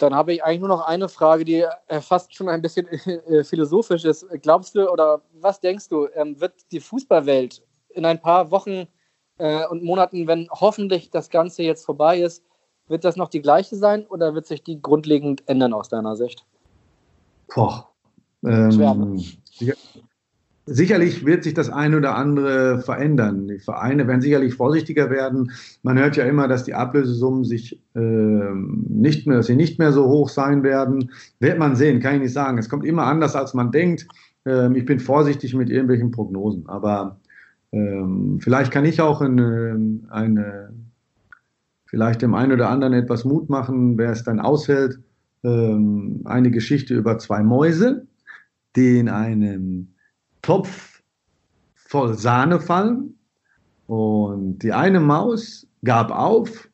Dann 0.00 0.14
habe 0.14 0.32
ich 0.32 0.42
eigentlich 0.42 0.60
nur 0.60 0.68
noch 0.68 0.86
eine 0.86 1.08
Frage, 1.08 1.44
die 1.44 1.66
fast 2.00 2.34
schon 2.34 2.48
ein 2.48 2.62
bisschen 2.62 2.86
äh, 2.88 3.44
philosophisch 3.44 4.04
ist. 4.04 4.26
Glaubst 4.42 4.74
du 4.74 4.90
oder 4.90 5.20
was 5.40 5.60
denkst 5.60 5.88
du, 5.88 6.08
ähm, 6.14 6.40
wird 6.40 6.54
die 6.72 6.80
Fußballwelt 6.80 7.62
in 7.90 8.04
ein 8.04 8.20
paar 8.20 8.50
Wochen 8.50 8.86
äh, 9.38 9.66
und 9.66 9.82
Monaten, 9.82 10.26
wenn 10.26 10.48
hoffentlich 10.50 11.10
das 11.10 11.28
Ganze 11.28 11.62
jetzt 11.62 11.84
vorbei 11.84 12.20
ist, 12.20 12.44
wird 12.88 13.04
das 13.04 13.16
noch 13.16 13.28
die 13.28 13.42
gleiche 13.42 13.76
sein 13.76 14.06
oder 14.06 14.34
wird 14.34 14.46
sich 14.46 14.62
die 14.62 14.80
grundlegend 14.80 15.48
ändern 15.48 15.72
aus 15.72 15.88
deiner 15.88 16.16
Sicht? 16.16 16.44
Boah. 17.54 17.88
Ähm, 18.42 19.22
Sicherlich 20.66 21.24
wird 21.24 21.42
sich 21.42 21.54
das 21.54 21.70
eine 21.70 21.96
oder 21.96 22.14
andere 22.16 22.80
verändern. 22.80 23.48
Die 23.48 23.58
Vereine 23.58 24.06
werden 24.06 24.20
sicherlich 24.20 24.54
vorsichtiger 24.54 25.10
werden. 25.10 25.50
Man 25.82 25.98
hört 25.98 26.16
ja 26.16 26.24
immer, 26.24 26.48
dass 26.48 26.64
die 26.64 26.74
Ablösesummen 26.74 27.44
sich 27.44 27.80
äh, 27.94 27.98
nicht 27.98 29.26
mehr, 29.26 29.38
dass 29.38 29.46
sie 29.46 29.56
nicht 29.56 29.78
mehr 29.78 29.92
so 29.92 30.06
hoch 30.06 30.28
sein 30.28 30.62
werden. 30.62 31.10
Wird 31.40 31.58
man 31.58 31.76
sehen, 31.76 32.00
kann 32.00 32.16
ich 32.16 32.20
nicht 32.20 32.32
sagen. 32.34 32.58
Es 32.58 32.68
kommt 32.68 32.84
immer 32.84 33.04
anders, 33.04 33.34
als 33.34 33.54
man 33.54 33.72
denkt. 33.72 34.06
Ähm, 34.44 34.76
ich 34.76 34.84
bin 34.84 35.00
vorsichtig 35.00 35.54
mit 35.54 35.70
irgendwelchen 35.70 36.10
Prognosen, 36.10 36.68
aber 36.68 37.18
ähm, 37.72 38.38
vielleicht 38.40 38.70
kann 38.70 38.84
ich 38.84 39.00
auch 39.00 39.20
eine, 39.20 40.00
eine, 40.10 40.72
vielleicht 41.86 42.22
dem 42.22 42.34
einen 42.34 42.52
oder 42.52 42.68
anderen 42.68 42.94
etwas 42.94 43.24
Mut 43.24 43.48
machen, 43.48 43.96
wer 43.98 44.10
es 44.10 44.24
dann 44.24 44.40
aushält. 44.40 44.98
Ähm, 45.42 46.20
eine 46.24 46.50
Geschichte 46.50 46.94
über 46.94 47.18
zwei 47.18 47.42
Mäuse, 47.42 48.06
die 48.76 48.98
in 48.98 49.08
einem 49.08 49.94
Topf 50.42 51.02
voll 51.74 52.14
Sahne 52.14 52.60
fallen 52.60 53.18
und 53.86 54.58
die 54.60 54.72
eine 54.72 55.00
Maus 55.00 55.66
gab 55.84 56.10
auf 56.10 56.68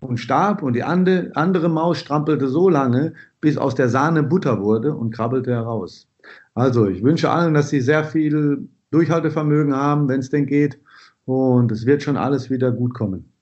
und 0.00 0.18
starb 0.18 0.62
und 0.62 0.72
die 0.74 0.82
andere 0.82 1.68
Maus 1.68 1.98
strampelte 1.98 2.48
so 2.48 2.68
lange, 2.68 3.14
bis 3.40 3.56
aus 3.56 3.74
der 3.74 3.88
Sahne 3.88 4.22
Butter 4.22 4.60
wurde 4.60 4.94
und 4.94 5.14
krabbelte 5.14 5.52
heraus. 5.52 6.08
Also 6.54 6.86
ich 6.86 7.02
wünsche 7.02 7.30
allen, 7.30 7.54
dass 7.54 7.70
sie 7.70 7.80
sehr 7.80 8.04
viel 8.04 8.68
Durchhaltevermögen 8.90 9.74
haben, 9.74 10.08
wenn 10.08 10.20
es 10.20 10.30
denn 10.30 10.46
geht 10.46 10.78
und 11.24 11.70
es 11.72 11.86
wird 11.86 12.02
schon 12.02 12.16
alles 12.16 12.50
wieder 12.50 12.72
gut 12.72 12.94
kommen. 12.94 13.32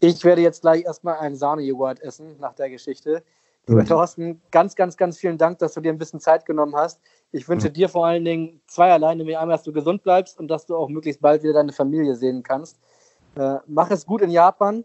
Ich 0.00 0.24
werde 0.24 0.40
jetzt 0.40 0.62
gleich 0.62 0.84
erstmal 0.84 1.18
einen 1.18 1.36
Sahnejoghurt 1.36 2.00
essen 2.00 2.36
nach 2.40 2.54
der 2.54 2.70
Geschichte. 2.70 3.22
Lieber 3.66 3.84
Thorsten, 3.84 4.40
ganz, 4.50 4.74
ganz, 4.74 4.96
ganz 4.96 5.18
vielen 5.18 5.38
Dank, 5.38 5.58
dass 5.58 5.74
du 5.74 5.80
dir 5.80 5.92
ein 5.92 5.98
bisschen 5.98 6.20
Zeit 6.20 6.44
genommen 6.44 6.74
hast. 6.74 7.00
Ich 7.30 7.48
wünsche 7.48 7.68
ja. 7.68 7.72
dir 7.72 7.88
vor 7.88 8.06
allen 8.06 8.24
Dingen 8.24 8.60
zweierlei, 8.66 9.14
nämlich 9.14 9.38
einmal, 9.38 9.56
dass 9.56 9.64
du 9.64 9.72
gesund 9.72 10.02
bleibst 10.02 10.38
und 10.38 10.48
dass 10.48 10.66
du 10.66 10.76
auch 10.76 10.88
möglichst 10.88 11.20
bald 11.20 11.42
wieder 11.42 11.52
deine 11.52 11.72
Familie 11.72 12.16
sehen 12.16 12.42
kannst. 12.42 12.80
Äh, 13.36 13.58
mach 13.66 13.90
es 13.90 14.06
gut 14.06 14.22
in 14.22 14.30
Japan. 14.30 14.84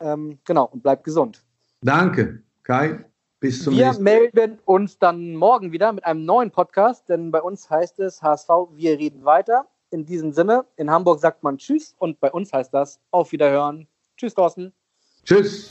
Ähm, 0.00 0.38
genau, 0.44 0.64
und 0.66 0.82
bleib 0.82 1.04
gesund. 1.04 1.44
Danke, 1.82 2.42
Kai. 2.62 3.04
Bis 3.40 3.62
zum 3.62 3.76
wir 3.76 3.86
nächsten 3.86 4.02
Mal. 4.02 4.10
Wir 4.10 4.30
melden 4.34 4.58
uns 4.64 4.98
dann 4.98 5.34
morgen 5.34 5.70
wieder 5.70 5.92
mit 5.92 6.04
einem 6.04 6.24
neuen 6.24 6.50
Podcast, 6.50 7.08
denn 7.08 7.30
bei 7.30 7.42
uns 7.42 7.68
heißt 7.68 8.00
es 8.00 8.22
HSV, 8.22 8.48
wir 8.72 8.98
reden 8.98 9.24
weiter. 9.24 9.66
In 9.90 10.06
diesem 10.06 10.32
Sinne, 10.32 10.64
in 10.76 10.90
Hamburg 10.90 11.20
sagt 11.20 11.42
man 11.42 11.58
Tschüss 11.58 11.94
und 11.98 12.18
bei 12.20 12.32
uns 12.32 12.52
heißt 12.52 12.72
das 12.72 13.00
Auf 13.10 13.32
Wiederhören. 13.32 13.86
Tschüss, 14.16 14.34
Thorsten. 14.34 14.72
Tschüss. 15.24 15.70